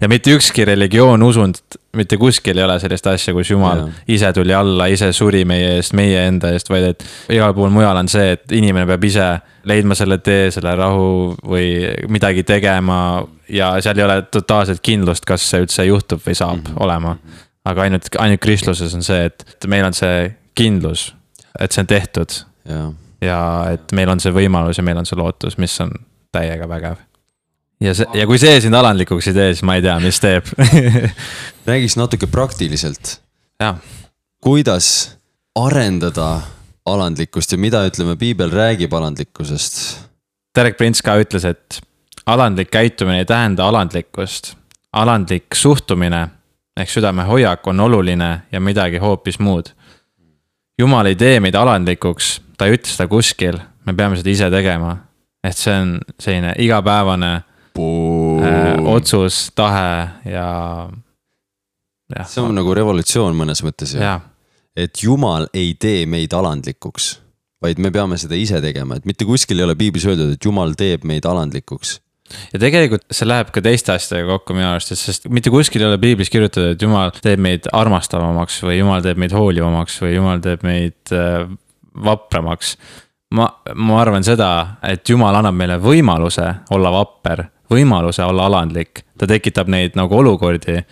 Ja 0.00 0.08
mitte 0.08 0.32
ükski 0.36 0.64
religioon, 0.64 1.22
usund, 1.22 1.54
mitte 1.96 2.16
kuskil 2.16 2.58
ei 2.58 2.64
ole 2.64 2.78
sellist 2.80 3.06
asja, 3.10 3.34
kus 3.34 3.50
jumal 3.50 3.82
ja. 3.82 3.88
ise 4.14 4.32
tuli 4.32 4.54
alla, 4.54 4.86
ise 4.92 5.10
suri 5.16 5.44
meie 5.48 5.74
eest, 5.78 5.94
meie 5.98 6.26
enda 6.28 6.52
eest, 6.54 6.70
vaid 6.70 6.90
et 6.92 7.04
igal 7.34 7.54
pool 7.56 7.72
mujal 7.74 7.98
on 7.98 8.10
see, 8.10 8.34
et 8.36 8.54
inimene 8.54 8.86
peab 8.90 9.06
ise 9.08 9.26
leidma 9.68 9.96
selle 9.98 10.20
tee, 10.24 10.48
selle 10.54 10.74
rahu 10.78 11.10
või 11.42 11.70
midagi 12.12 12.44
tegema. 12.48 13.24
ja 13.48 13.74
seal 13.82 13.98
ei 13.98 14.04
ole 14.04 14.22
totaalset 14.30 14.80
kindlust, 14.84 15.26
kas 15.28 15.44
see 15.50 15.64
üldse 15.64 15.86
juhtub 15.88 16.22
või 16.24 16.34
saab 16.34 16.58
mm 16.58 16.64
-hmm. 16.66 16.82
olema. 16.84 17.16
aga 17.64 17.82
ainult, 17.82 18.08
ainult 18.18 18.40
kristluses 18.40 18.94
on 18.94 19.02
see, 19.02 19.24
et 19.24 19.66
meil 19.66 19.84
on 19.84 19.92
see 19.92 20.34
kindlus, 20.54 21.14
et 21.60 21.72
see 21.72 21.82
on 21.82 21.86
tehtud. 21.86 22.44
ja 23.20 23.66
et 23.72 23.92
meil 23.92 24.08
on 24.08 24.20
see 24.20 24.32
võimalus 24.32 24.78
ja 24.78 24.82
meil 24.82 24.98
on 24.98 25.06
see 25.06 25.18
lootus, 25.18 25.58
mis 25.58 25.80
on 25.80 25.90
täiega 26.32 26.68
vägev 26.68 27.08
ja 27.80 27.94
see, 27.94 28.06
ja 28.18 28.26
kui 28.26 28.38
see 28.40 28.58
sind 28.64 28.74
alandlikuks 28.74 29.30
ei 29.30 29.36
tee, 29.36 29.52
siis 29.54 29.64
ma 29.66 29.78
ei 29.78 29.84
tea, 29.84 29.96
mis 30.02 30.20
teeb 30.22 30.50
räägiks 31.68 31.98
natuke 32.00 32.26
praktiliselt. 32.26 33.18
kuidas 34.42 35.18
arendada 35.58 36.40
alandlikkust 36.86 37.52
ja 37.52 37.58
mida, 37.58 37.84
ütleme, 37.86 38.16
piibel 38.16 38.50
räägib 38.50 38.92
alandlikkusest? 38.94 40.08
Derek 40.56 40.78
Prince 40.78 41.04
ka 41.04 41.18
ütles, 41.20 41.44
et 41.44 41.80
alandlik 42.26 42.70
käitumine 42.70 43.22
ei 43.22 43.28
tähenda 43.28 43.68
alandlikkust. 43.68 44.56
alandlik 44.92 45.54
suhtumine 45.54 46.28
ehk 46.78 46.90
südamehoiak 46.90 47.66
on 47.66 47.80
oluline 47.80 48.40
ja 48.52 48.60
midagi 48.60 48.98
hoopis 48.98 49.38
muud. 49.38 49.68
jumal 50.78 51.06
ei 51.06 51.16
tee 51.16 51.40
meid 51.40 51.54
alandlikuks, 51.54 52.40
ta 52.58 52.66
ei 52.66 52.78
ütle 52.78 52.90
seda 52.90 53.08
kuskil, 53.08 53.58
me 53.84 53.92
peame 53.94 54.16
seda 54.16 54.30
ise 54.30 54.50
tegema. 54.50 54.96
et 55.44 55.56
see 55.56 55.74
on 55.74 56.00
selline 56.20 56.54
igapäevane 56.58 57.42
äh, 58.42 58.80
otsus, 58.94 59.48
tahe 59.56 60.08
ja, 60.28 60.48
ja. 62.16 62.26
see 62.26 62.42
on 62.42 62.56
nagu 62.58 62.74
revolutsioon 62.76 63.36
mõnes 63.38 63.62
mõttes 63.66 63.94
ju. 63.96 64.02
et 64.78 65.02
jumal 65.02 65.48
ei 65.56 65.74
tee 65.80 66.04
meid 66.10 66.34
alandlikuks, 66.34 67.14
vaid 67.64 67.80
me 67.82 67.92
peame 67.94 68.18
seda 68.20 68.38
ise 68.38 68.60
tegema, 68.64 68.98
et 68.98 69.08
mitte 69.08 69.26
kuskil 69.28 69.60
ei 69.60 69.68
ole 69.68 69.78
piiblis 69.78 70.06
öeldud, 70.08 70.36
et 70.36 70.50
jumal 70.50 70.76
teeb 70.78 71.06
meid 71.08 71.26
alandlikuks 71.28 71.98
ja 72.52 72.60
tegelikult 72.60 73.04
see 73.14 73.28
läheb 73.28 73.50
ka 73.54 73.62
teiste 73.64 73.94
asjadega 73.94 74.36
kokku 74.36 74.56
minu 74.56 74.68
arust, 74.70 74.92
sest 74.98 75.28
mitte 75.32 75.52
kuskil 75.52 75.82
ei 75.82 75.88
ole 75.88 75.98
piiblis 76.02 76.30
kirjutatud, 76.32 76.74
et 76.74 76.84
jumal 76.84 77.12
teeb 77.14 77.42
meid 77.44 77.68
armastavamaks 77.72 78.60
või 78.66 78.78
jumal 78.80 79.04
teeb 79.04 79.20
meid 79.20 79.34
hoolivamaks 79.36 80.00
või 80.04 80.14
jumal 80.16 80.42
teeb 80.44 80.64
meid 80.66 81.14
äh, 81.16 81.48
vapramaks. 82.04 82.76
ma, 83.34 83.48
ma 83.74 84.00
arvan 84.00 84.24
seda, 84.24 84.50
et 84.82 85.08
jumal 85.08 85.36
annab 85.40 85.56
meile 85.56 85.78
võimaluse 85.82 86.48
olla 86.74 86.92
vapper 86.94 87.44
võimaluse 87.70 88.24
olla 88.24 88.48
alandlik, 88.48 89.04
ta 89.18 89.26
tekitab 89.26 89.68
neid 89.68 89.96
nagu 89.98 90.18
olukordi. 90.18 90.82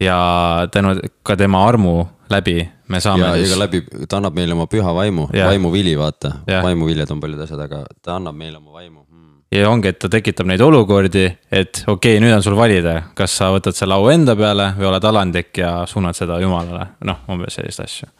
ja 0.00 0.68
tänu 0.72 0.96
ka 1.22 1.36
tema 1.36 1.66
armu 1.68 2.04
läbi 2.30 2.68
me 2.88 3.00
saame. 3.00 3.22
ja 3.22 3.36
ja 3.36 3.48
ka 3.48 3.58
läbi, 3.58 3.82
ta 4.08 4.16
annab 4.16 4.34
meile 4.34 4.52
oma 4.52 4.66
püha 4.66 4.94
vaimu, 4.94 5.28
vaimuvili, 5.32 5.96
vaata, 5.98 6.32
vaimuviljad 6.62 7.10
on 7.10 7.20
paljud 7.20 7.40
asjad, 7.40 7.60
aga 7.60 7.84
ta 8.02 8.16
annab 8.16 8.36
meile 8.36 8.58
oma 8.58 8.72
vaimu 8.72 9.00
hmm. 9.00 9.30
ja 9.52 9.70
ongi, 9.70 9.88
et 9.88 9.98
ta 9.98 10.08
tekitab 10.08 10.50
neid 10.50 10.60
olukordi, 10.60 11.24
et 11.50 11.84
okei 11.86 12.16
okay,, 12.16 12.22
nüüd 12.24 12.34
on 12.36 12.42
sul 12.42 12.56
valida, 12.58 13.00
kas 13.14 13.36
sa 13.38 13.52
võtad 13.54 13.76
selle 13.76 13.96
au 13.96 14.10
enda 14.12 14.36
peale 14.36 14.72
või 14.78 14.90
oled 14.90 15.08
alandlik 15.10 15.62
ja 15.62 15.76
suunad 15.90 16.18
seda 16.18 16.40
jumalale, 16.42 16.90
noh, 17.04 17.24
umbes 17.32 17.60
sellist 17.60 17.84
asja. 17.84 18.10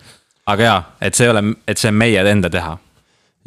aga 0.47 0.71
jaa, 0.71 0.81
et 1.01 1.15
see 1.15 1.29
ei 1.29 1.35
ole, 1.35 1.45
et 1.69 1.81
see 1.81 1.93
on 1.93 2.03
meie 2.05 2.25
enda 2.31 2.51
teha 2.51 2.77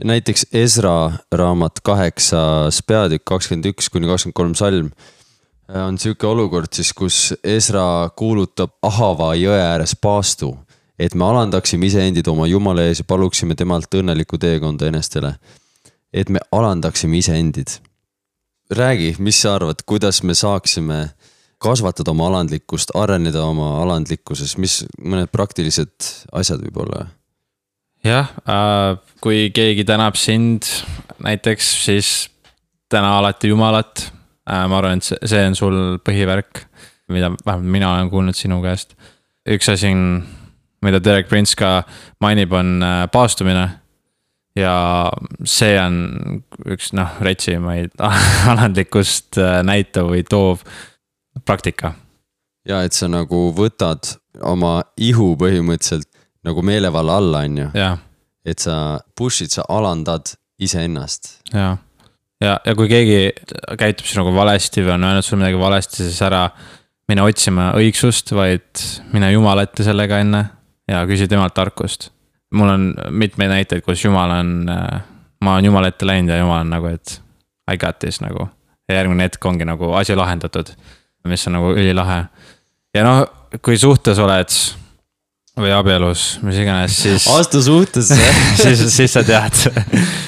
näiteks 0.03 0.45
Ezra 0.53 1.11
raamat 1.31 1.79
kaheksas 1.83 2.81
peatükk, 2.87 3.25
kakskümmend 3.25 3.71
üks 3.71 3.89
kuni 3.89 4.07
kakskümmend 4.07 4.37
kolm 4.37 4.55
salm. 4.55 4.91
on 5.67 5.97
sihuke 5.97 6.27
olukord 6.27 6.71
siis, 6.71 6.93
kus 6.93 7.33
Ezra 7.43 8.09
kuulutab 8.15 8.71
Ahava 8.81 9.33
jõe 9.35 9.59
ääres 9.59 9.95
paastu, 10.01 10.57
et 10.99 11.15
me 11.15 11.25
alandaksime 11.25 11.85
iseendid 11.85 12.27
oma 12.27 12.47
jumala 12.47 12.85
ees 12.87 12.99
ja 12.99 13.05
paluksime 13.07 13.55
temalt 13.55 13.93
õnnelikku 13.93 14.37
teekonda 14.37 14.87
enestele. 14.87 15.35
et 16.13 16.29
me 16.29 16.39
alandaksime 16.51 17.17
iseendid. 17.17 17.67
räägi, 18.71 19.15
mis 19.19 19.41
sa 19.41 19.55
arvad, 19.55 19.75
kuidas 19.85 20.23
me 20.23 20.33
saaksime 20.33 21.09
kasvatada 21.57 22.11
oma 22.11 22.27
alandlikkust, 22.27 22.91
areneda 22.93 23.43
oma 23.43 23.81
alandlikkuses, 23.81 24.57
mis 24.57 24.85
mõned 25.01 25.27
praktilised 25.31 26.27
asjad 26.31 26.61
võib-olla? 26.61 27.16
Jah 28.07 28.31
äh,, 28.47 28.97
kui 29.21 29.49
keegi 29.55 29.85
tänab 29.87 30.17
sind 30.19 30.67
näiteks, 31.23 31.69
siis 31.85 32.29
täna 32.89 33.17
alati 33.19 33.51
Jumalat 33.51 34.11
äh,. 34.49 34.67
ma 34.67 34.79
arvan, 34.79 35.01
et 35.01 35.07
see, 35.07 35.19
see 35.27 35.43
on 35.47 35.57
sul 35.57 35.79
põhivärk, 36.03 36.63
mida 37.11 37.31
vähemalt 37.45 37.71
mina 37.71 37.93
olen 37.95 38.11
kuulnud 38.11 38.37
sinu 38.37 38.61
käest. 38.63 38.95
üks 39.47 39.69
asi 39.71 39.91
on, 39.91 40.23
mida 40.83 41.03
Derek 41.03 41.29
Prince 41.29 41.55
ka 41.57 41.83
mainib, 42.23 42.53
on 42.53 42.81
äh, 42.83 43.05
paastumine. 43.11 43.69
ja 44.57 45.11
see 45.45 45.77
on 45.79 46.43
üks 46.65 46.93
noh, 46.97 47.19
retsimaid 47.21 47.93
alandlikkust 48.51 49.37
äh, 49.41 49.61
näitav 49.63 50.11
või 50.13 50.23
toov 50.27 50.63
praktika. 51.45 51.93
ja 52.67 52.83
et 52.83 52.93
sa 52.93 53.09
nagu 53.11 53.49
võtad 53.55 54.15
oma 54.43 54.81
ihu 54.97 55.35
põhimõtteliselt 55.39 56.16
nagu 56.45 56.61
meelevalla 56.61 57.17
alla, 57.17 57.43
on 57.45 57.57
ju. 57.57 57.69
et 58.45 58.59
sa 58.59 58.99
push'id, 59.19 59.51
sa 59.51 59.65
alandad 59.69 60.35
iseennast. 60.59 61.39
ja, 61.53 61.77
ja, 62.41 62.59
ja 62.65 62.75
kui 62.75 62.89
keegi 62.89 63.31
käitub 63.79 64.05
sinuga 64.09 64.33
valesti 64.35 64.83
või 64.85 64.95
on 64.97 65.07
öelnud 65.09 65.25
sulle 65.25 65.43
midagi 65.43 65.59
valesti, 65.61 66.03
siis 66.03 66.21
ära 66.25 66.47
mine 67.07 67.23
otsima 67.23 67.71
õigsust, 67.77 68.33
vaid 68.35 68.85
mine 69.13 69.31
Jumala 69.31 69.63
ette 69.67 69.85
sellega 69.87 70.19
enne 70.23 70.43
ja 70.87 71.03
küsi 71.07 71.27
temalt 71.27 71.55
tarkust. 71.55 72.11
mul 72.53 72.69
on 72.69 72.93
mitmeid 73.11 73.51
näiteid, 73.51 73.83
kus 73.83 74.03
Jumal 74.05 74.31
on, 74.39 74.51
ma 75.41 75.53
olen 75.53 75.65
Jumala 75.65 75.91
ette 75.91 76.07
läinud 76.07 76.31
ja 76.31 76.39
Jumal 76.41 76.63
on 76.63 76.69
nagu, 76.71 76.87
et 76.87 77.21
I 77.71 77.77
got 77.77 77.99
this 77.99 78.21
nagu. 78.21 78.49
ja 78.89 78.95
järgmine 78.95 79.23
hetk 79.27 79.45
ongi 79.45 79.65
nagu 79.67 79.91
asi 79.99 80.15
lahendatud, 80.15 80.69
mis 81.27 81.47
on 81.47 81.57
nagu 81.59 81.73
ülilahe. 81.75 82.25
ja 82.95 83.03
noh, 83.03 83.25
kui 83.61 83.77
suhtes 83.77 84.19
oled 84.19 84.51
või 85.57 85.71
abielus, 85.73 86.23
mis 86.45 86.57
iganes, 86.61 86.93
siis, 87.01 87.25
astu 87.33 87.61
suhtesse, 87.65 88.15
siis, 88.61 88.83
siis 88.93 89.13
sa 89.17 89.23
tead. 89.25 89.57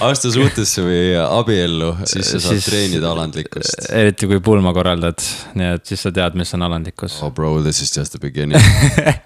astu 0.06 0.32
suhtesse 0.34 0.82
või 0.86 1.04
abiellu, 1.22 1.92
siis 2.10 2.32
sa 2.34 2.40
saad 2.42 2.58
Siis- 2.58 2.70
treenida 2.70 3.12
alandlikkust. 3.14 3.90
eriti 3.94 4.30
kui 4.32 4.40
pulma 4.46 4.74
korraldad, 4.74 5.22
nii 5.60 5.76
et 5.78 5.86
siis 5.92 6.02
sa 6.08 6.12
tead, 6.16 6.38
mis 6.40 6.54
on 6.58 6.66
alandlikkus. 6.66 7.20
Oh 7.26 7.30
bro, 7.32 7.52
this 7.62 7.82
is 7.86 7.94
just 7.96 8.16
the 8.16 8.22
beginning. 8.24 8.62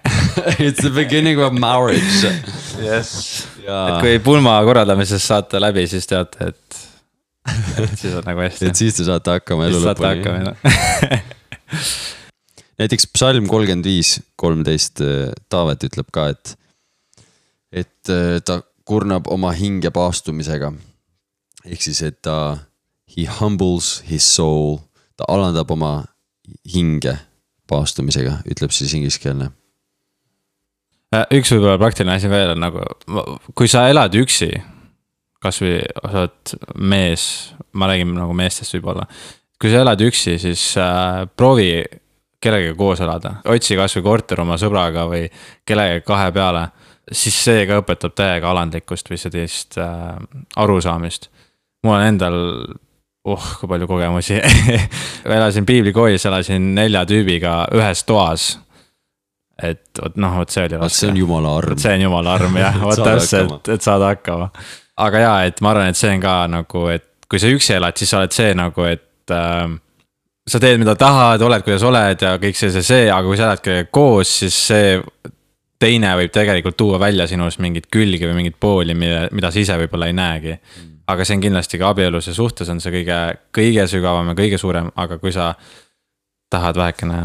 It's 0.58 0.82
the 0.82 0.90
beginning 0.92 1.40
of 1.40 1.52
marriage. 1.56 2.24
et 2.28 3.64
ja, 3.64 4.00
kui 4.02 4.18
pulma 4.24 4.58
korraldamisest 4.66 5.24
saate 5.30 5.60
läbi, 5.62 5.86
siis 5.88 6.06
teate, 6.10 6.50
et, 6.52 6.82
et 7.80 7.96
siis 8.00 8.12
on 8.18 8.26
nagu 8.28 8.44
hästi 8.44 8.68
et. 8.68 8.76
siis 8.76 8.98
te 9.00 9.08
saate 9.08 9.38
hakkama 9.38 9.70
elu 9.70 9.80
siis 9.80 9.88
saate 9.88 10.04
lõpuni. 10.04 10.52
hakkama, 10.52 11.22
näiteks 12.78 13.08
psalm 13.14 13.48
kolmkümmend 13.50 13.86
viis, 13.86 14.18
kolmteist, 14.40 15.02
Taavet 15.52 15.84
ütleb 15.86 16.10
ka, 16.14 16.28
et, 16.34 16.54
et 17.72 18.12
äh, 18.12 18.38
ta 18.44 18.60
kurnab 18.84 19.28
oma 19.32 19.52
hinge 19.56 19.90
paastumisega. 19.94 20.72
ehk 21.64 21.82
siis, 21.82 22.02
et 22.04 22.20
ta, 22.22 22.58
he 23.16 23.26
humbles 23.40 24.02
his 24.10 24.26
soul, 24.36 24.78
ta 25.16 25.24
alandab 25.28 25.70
oma 25.70 25.94
hinge 26.74 27.16
paastumisega, 27.70 28.40
ütleb 28.50 28.74
siis 28.74 28.92
ingliskeelne. 28.94 29.50
jah. 31.14 31.26
üks 31.32 31.54
võib-olla 31.54 31.78
praktiline 31.80 32.18
asi 32.18 32.30
veel 32.30 32.54
on 32.56 32.62
nagu, 32.64 32.84
kui 33.54 33.70
sa 33.70 33.86
elad 33.88 34.14
üksi, 34.18 34.50
kasvõi 35.44 35.80
sa 36.02 36.24
oled 36.24 36.54
mees, 36.76 37.26
ma 37.72 37.88
räägin 37.88 38.14
nagu 38.16 38.36
meestest 38.36 38.76
võib-olla. 38.76 39.08
kui 39.60 39.72
sa 39.72 39.84
elad 39.84 40.00
üksi, 40.04 40.36
siis 40.42 40.72
äh, 40.76 41.24
proovi 41.36 41.84
kellegagi 42.44 42.76
koos 42.78 43.02
elada, 43.04 43.38
otsi 43.50 43.76
kasvõi 43.78 44.04
korter 44.04 44.42
oma 44.44 44.58
sõbraga 44.60 45.06
või 45.10 45.26
kellegagi 45.66 46.04
kahe 46.06 46.32
peale. 46.34 46.68
siis 47.12 47.36
see 47.44 47.66
ka 47.68 47.82
õpetab 47.82 48.14
täiega 48.16 48.50
alandlikkust 48.50 49.10
või 49.10 49.20
sellist 49.20 49.78
äh, 49.78 50.16
arusaamist. 50.56 51.28
mul 51.84 51.96
on 51.98 52.06
endal, 52.06 52.38
oh 53.24 53.48
kui 53.60 53.68
palju 53.68 53.88
kogemusi 53.88 54.40
elasin 55.38 55.66
piiblikoolis, 55.66 56.26
elasin 56.26 56.74
nelja 56.74 57.04
tüübiga 57.08 57.64
ühes 57.74 58.04
toas. 58.04 58.58
et 59.62 60.00
vot 60.02 60.16
noh, 60.16 60.38
vot 60.40 60.50
see 60.50 60.66
oli 60.68 60.80
vot 60.80 60.92
see 60.92 61.12
on 61.12 61.16
jumala 61.16 61.56
arm 61.58 61.78
see 61.78 61.94
on 61.94 62.08
jumala 62.08 62.34
arm 62.34 62.56
jah, 62.58 62.80
vot 62.88 63.04
täpselt, 63.04 63.68
et 63.68 63.82
saada 63.82 64.12
hakkama. 64.14 64.50
aga 64.96 65.24
jaa, 65.26 65.38
et 65.44 65.60
ma 65.60 65.74
arvan, 65.74 65.92
et 65.92 66.00
see 66.00 66.12
on 66.16 66.20
ka 66.20 66.36
nagu, 66.50 66.86
et 66.92 67.08
kui 67.28 67.40
sa 67.40 67.48
üksi 67.50 67.76
elad, 67.78 67.96
siis 67.96 68.10
sa 68.12 68.20
oled 68.20 68.36
see 68.36 68.52
nagu, 68.58 68.84
et 68.90 69.32
äh,. 69.32 69.80
Sa 70.50 70.60
teed, 70.60 70.78
mida 70.80 70.94
tahad, 71.00 71.42
oled, 71.42 71.64
kuidas 71.64 71.84
oled 71.88 72.20
ja 72.26 72.34
kõik 72.40 72.58
see, 72.58 72.72
see, 72.74 72.84
see, 72.84 73.04
aga 73.08 73.24
kui 73.26 73.38
sa 73.38 73.48
elad 73.48 73.62
kellegagi 73.64 73.92
koos, 73.94 74.32
siis 74.42 74.58
see 74.68 74.98
teine 75.80 76.14
võib 76.18 76.32
tegelikult 76.32 76.76
tuua 76.78 76.98
välja 77.02 77.26
sinus 77.28 77.58
mingeid 77.62 77.88
külgi 77.92 78.24
või 78.28 78.38
mingeid 78.40 78.58
pooli, 78.60 78.96
mille, 78.96 79.28
mida 79.36 79.50
sa 79.52 79.60
ise 79.60 79.76
võib-olla 79.80 80.08
ei 80.10 80.16
näegi. 80.16 80.58
aga 81.06 81.24
see 81.24 81.36
on 81.36 81.42
kindlasti 81.44 81.78
ka 81.80 81.88
abielus 81.92 82.30
ja 82.30 82.34
suhtes 82.34 82.68
on 82.72 82.80
see 82.80 82.92
kõige, 82.92 83.18
kõige 83.52 83.86
sügavam 83.90 84.30
ja 84.32 84.36
kõige 84.38 84.60
suurem, 84.60 84.90
aga 84.96 85.18
kui 85.18 85.32
sa 85.32 85.54
tahad 86.50 86.76
vähekene 86.76 87.18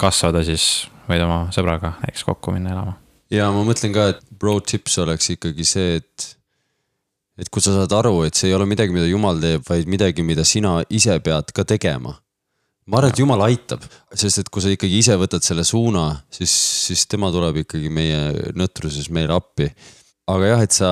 kasvada, 0.00 0.42
siis 0.46 0.88
võid 1.08 1.22
oma 1.22 1.44
sõbraga 1.54 1.96
näiteks 2.00 2.24
kokku 2.26 2.54
minna 2.54 2.72
elama. 2.74 2.96
ja 3.30 3.50
ma 3.54 3.62
mõtlen 3.66 3.94
ka, 3.94 4.08
et 4.14 4.22
bro 4.38 4.58
tips 4.60 4.98
oleks 5.02 5.30
ikkagi 5.36 5.66
see, 5.66 6.00
et. 6.00 6.32
Et 7.40 7.48
kui 7.52 7.64
sa 7.64 7.74
saad 7.76 7.92
aru, 7.96 8.22
et 8.26 8.36
see 8.36 8.50
ei 8.50 8.56
ole 8.56 8.66
midagi, 8.68 8.94
mida 8.94 9.08
jumal 9.08 9.40
teeb, 9.40 9.64
vaid 9.68 9.88
midagi, 9.90 10.24
mida 10.26 10.44
sina 10.48 10.80
ise 10.92 11.16
pead 11.24 11.54
ka 11.56 11.64
tegema. 11.68 12.18
ma 12.86 12.98
arvan, 12.98 13.12
et 13.12 13.20
jumal 13.22 13.44
aitab, 13.46 13.84
sest 14.18 14.42
et 14.42 14.48
kui 14.50 14.62
sa 14.62 14.72
ikkagi 14.72 14.98
ise 14.98 15.14
võtad 15.16 15.44
selle 15.46 15.62
suuna, 15.64 16.08
siis, 16.34 16.50
siis 16.88 17.06
tema 17.06 17.30
tuleb 17.32 17.62
ikkagi 17.62 17.92
meie 17.94 18.52
nõtruses 18.58 19.08
meile 19.10 19.36
appi. 19.36 19.70
aga 20.26 20.54
jah, 20.54 20.64
et 20.66 20.76
sa, 20.76 20.90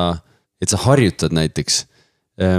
et 0.62 0.70
sa 0.70 0.81
harjutad 0.87 1.35
näiteks. 1.35 1.85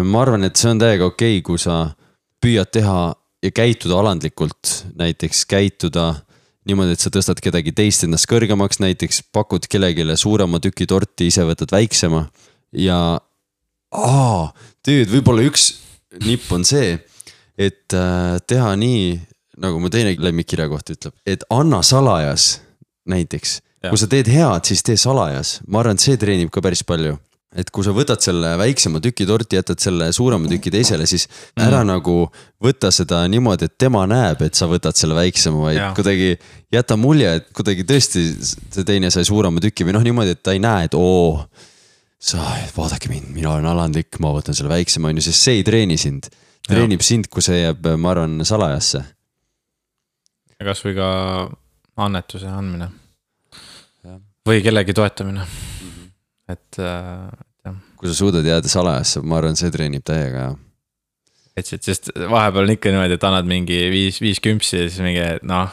ma 0.04 0.22
arvan, 0.22 0.44
et 0.46 0.56
see 0.56 0.70
on 0.70 0.80
täiega 0.80 1.08
okei 1.08 1.40
okay,, 1.40 1.46
kui 1.46 1.58
sa 1.58 1.96
püüad 2.42 2.70
teha 2.74 3.16
ja 3.42 3.52
käituda 3.52 3.98
alandlikult, 3.98 4.86
näiteks 5.00 5.46
käituda 5.50 6.12
niimoodi, 6.70 6.94
et 6.94 7.02
sa 7.02 7.10
tõstad 7.14 7.42
kedagi 7.42 7.74
teist 7.74 8.06
endast 8.06 8.30
kõrgemaks, 8.30 8.82
näiteks 8.84 9.24
pakud 9.34 9.66
kellelegi 9.70 10.06
suurema 10.20 10.62
tüki 10.62 10.86
torti, 10.90 11.32
ise 11.32 11.46
võtad 11.48 11.74
väiksema 11.74 12.28
ja. 12.78 13.20
aa, 13.92 14.52
dude, 14.86 15.10
võib-olla 15.12 15.48
üks 15.50 15.72
nipp 16.26 16.52
on 16.52 16.66
see, 16.68 16.96
et 17.60 17.96
äh, 17.96 18.38
teha 18.48 18.74
nii, 18.80 19.16
nagu 19.62 19.82
mu 19.82 19.92
teine 19.94 20.16
lemmikkirja 20.20 20.70
koht 20.72 20.94
ütleb, 20.94 21.16
et 21.28 21.46
anna 21.54 21.82
salajas 21.86 22.62
näiteks. 23.10 23.60
kui 23.82 23.98
sa 23.98 24.08
teed 24.08 24.30
head, 24.30 24.68
siis 24.68 24.84
tee 24.86 24.98
salajas, 25.00 25.60
ma 25.68 25.82
arvan, 25.82 25.98
et 25.98 26.04
see 26.04 26.20
treenib 26.22 26.52
ka 26.54 26.62
päris 26.62 26.84
palju 26.86 27.18
et 27.52 27.68
kui 27.74 27.84
sa 27.84 27.92
võtad 27.92 28.22
selle 28.24 28.54
väiksema 28.60 29.02
tüki 29.04 29.26
torti, 29.28 29.58
jätad 29.60 29.82
selle 29.84 30.08
suurema 30.16 30.48
tüki 30.48 30.72
teisele, 30.72 31.04
siis 31.10 31.26
ära 31.60 31.82
mm. 31.82 31.90
nagu 31.90 32.16
võta 32.64 32.94
seda 32.96 33.26
niimoodi, 33.32 33.68
et 33.68 33.76
tema 33.82 34.06
näeb, 34.08 34.44
et 34.46 34.56
sa 34.56 34.70
võtad 34.72 34.96
selle 34.96 35.18
väiksema, 35.18 35.66
vaid 35.66 35.82
kuidagi 35.98 36.38
jäta 36.72 36.96
mulje, 37.00 37.34
et 37.42 37.50
kuidagi 37.56 37.84
tõesti 37.88 38.24
see 38.40 38.88
teine 38.88 39.12
sai 39.12 39.28
suurema 39.28 39.64
tüki 39.64 39.88
või 39.88 39.98
noh, 39.98 40.06
niimoodi, 40.06 40.38
et 40.38 40.44
ta 40.44 40.56
ei 40.56 40.64
näe, 40.64 40.88
et 40.88 40.96
oo. 40.96 41.44
sa, 42.22 42.46
vaadake 42.76 43.10
mind, 43.12 43.32
mina 43.34 43.56
olen 43.56 43.68
alandlik, 43.72 44.20
ma 44.22 44.34
võtan 44.36 44.56
selle 44.58 44.72
väiksema, 44.72 45.10
on 45.10 45.20
ju, 45.20 45.26
sest 45.26 45.48
see 45.48 45.56
ei 45.60 45.66
treeni 45.68 45.98
sind. 46.02 46.24
treenib 46.68 47.02
sind, 47.04 47.28
kui 47.34 47.42
see 47.44 47.64
jääb, 47.64 47.82
ma 47.98 48.12
arvan, 48.14 48.34
salajasse. 48.46 49.02
kasvõi 50.62 50.94
ka 50.94 51.08
annetuse 52.06 52.48
andmine 52.48 52.88
Jah.. 54.06 54.20
või 54.46 54.62
kellegi 54.62 54.94
toetamine. 54.94 55.42
et 56.52 56.80
äh, 56.80 57.30
jah, 57.66 57.76
kui 57.98 58.12
sa 58.12 58.18
suudad 58.18 58.46
jääda 58.46 58.70
salajasse, 58.70 59.22
ma 59.26 59.42
arvan, 59.42 59.58
see 59.58 59.72
treenib 59.74 60.06
täiega 60.06 60.40
ja 60.46 60.52
et, 61.58 61.74
et 61.74 61.84
sest 61.84 62.12
vahepeal 62.16 62.64
on 62.68 62.76
ikka 62.76 62.90
niimoodi, 62.94 63.14
et 63.18 63.28
annad 63.28 63.46
mingi 63.50 63.80
viis, 63.92 64.22
viis 64.22 64.40
kümpsi 64.44 64.78
ja 64.78 64.90
siis 64.90 65.02
mingi 65.04 65.24
noh. 65.50 65.70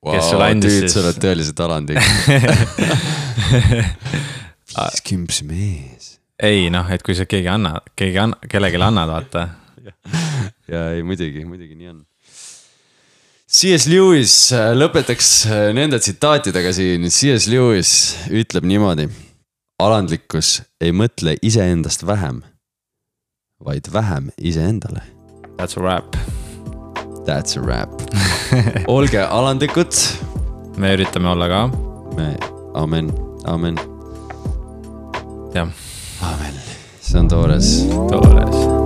Kes 0.00 0.30
sulle 0.30 0.46
andis 0.48 0.78
siis? 0.78 0.92
sa 0.94 1.02
oled 1.02 1.18
tõeliselt 1.20 1.60
alandlik. 1.60 2.00
siis 4.70 5.02
küms 5.06 5.42
mees. 5.46 6.12
ei 6.42 6.70
noh, 6.72 6.88
et 6.92 7.02
kui 7.04 7.16
sa 7.18 7.26
keegi 7.28 7.50
annad, 7.52 7.90
keegi 7.98 8.20
anna, 8.22 8.38
kellelegi 8.48 8.80
annad, 8.82 9.10
vaata. 9.10 9.48
ja 10.72 10.86
ei, 10.94 11.02
muidugi, 11.06 11.44
muidugi 11.44 11.76
nii 11.76 11.92
on. 11.92 12.00
C.S. 13.50 13.88
Lewis 13.90 14.34
lõpetaks 14.78 15.30
äh, 15.50 15.64
nende 15.74 15.98
tsitaatidega 15.98 16.70
siin, 16.76 17.08
C.S. 17.10 17.48
Lewis 17.50 17.92
ütleb 18.30 18.68
niimoodi. 18.70 19.08
alandlikkus 19.80 20.60
ei 20.80 20.92
mõtle 20.92 21.34
iseendast 21.42 22.04
vähem, 22.06 22.42
vaid 23.64 23.88
vähem 23.92 24.30
iseendale. 24.38 25.02
That's 25.56 25.76
a 25.76 25.82
wrap. 25.82 26.16
That's 27.26 27.56
a 27.56 27.60
wrap. 27.64 27.90
olge 28.94 29.24
alandlikud. 29.24 29.92
me 30.78 30.94
üritame 30.94 31.28
olla 31.28 31.48
ka, 31.48 31.62
me, 32.16 32.36
amen, 32.74 33.10
amen, 33.44 33.76
jah, 35.52 35.68
amen. 36.22 36.54
see 37.00 37.18
on 37.18 37.28
toores. 37.28 37.86
Toores 38.08 38.79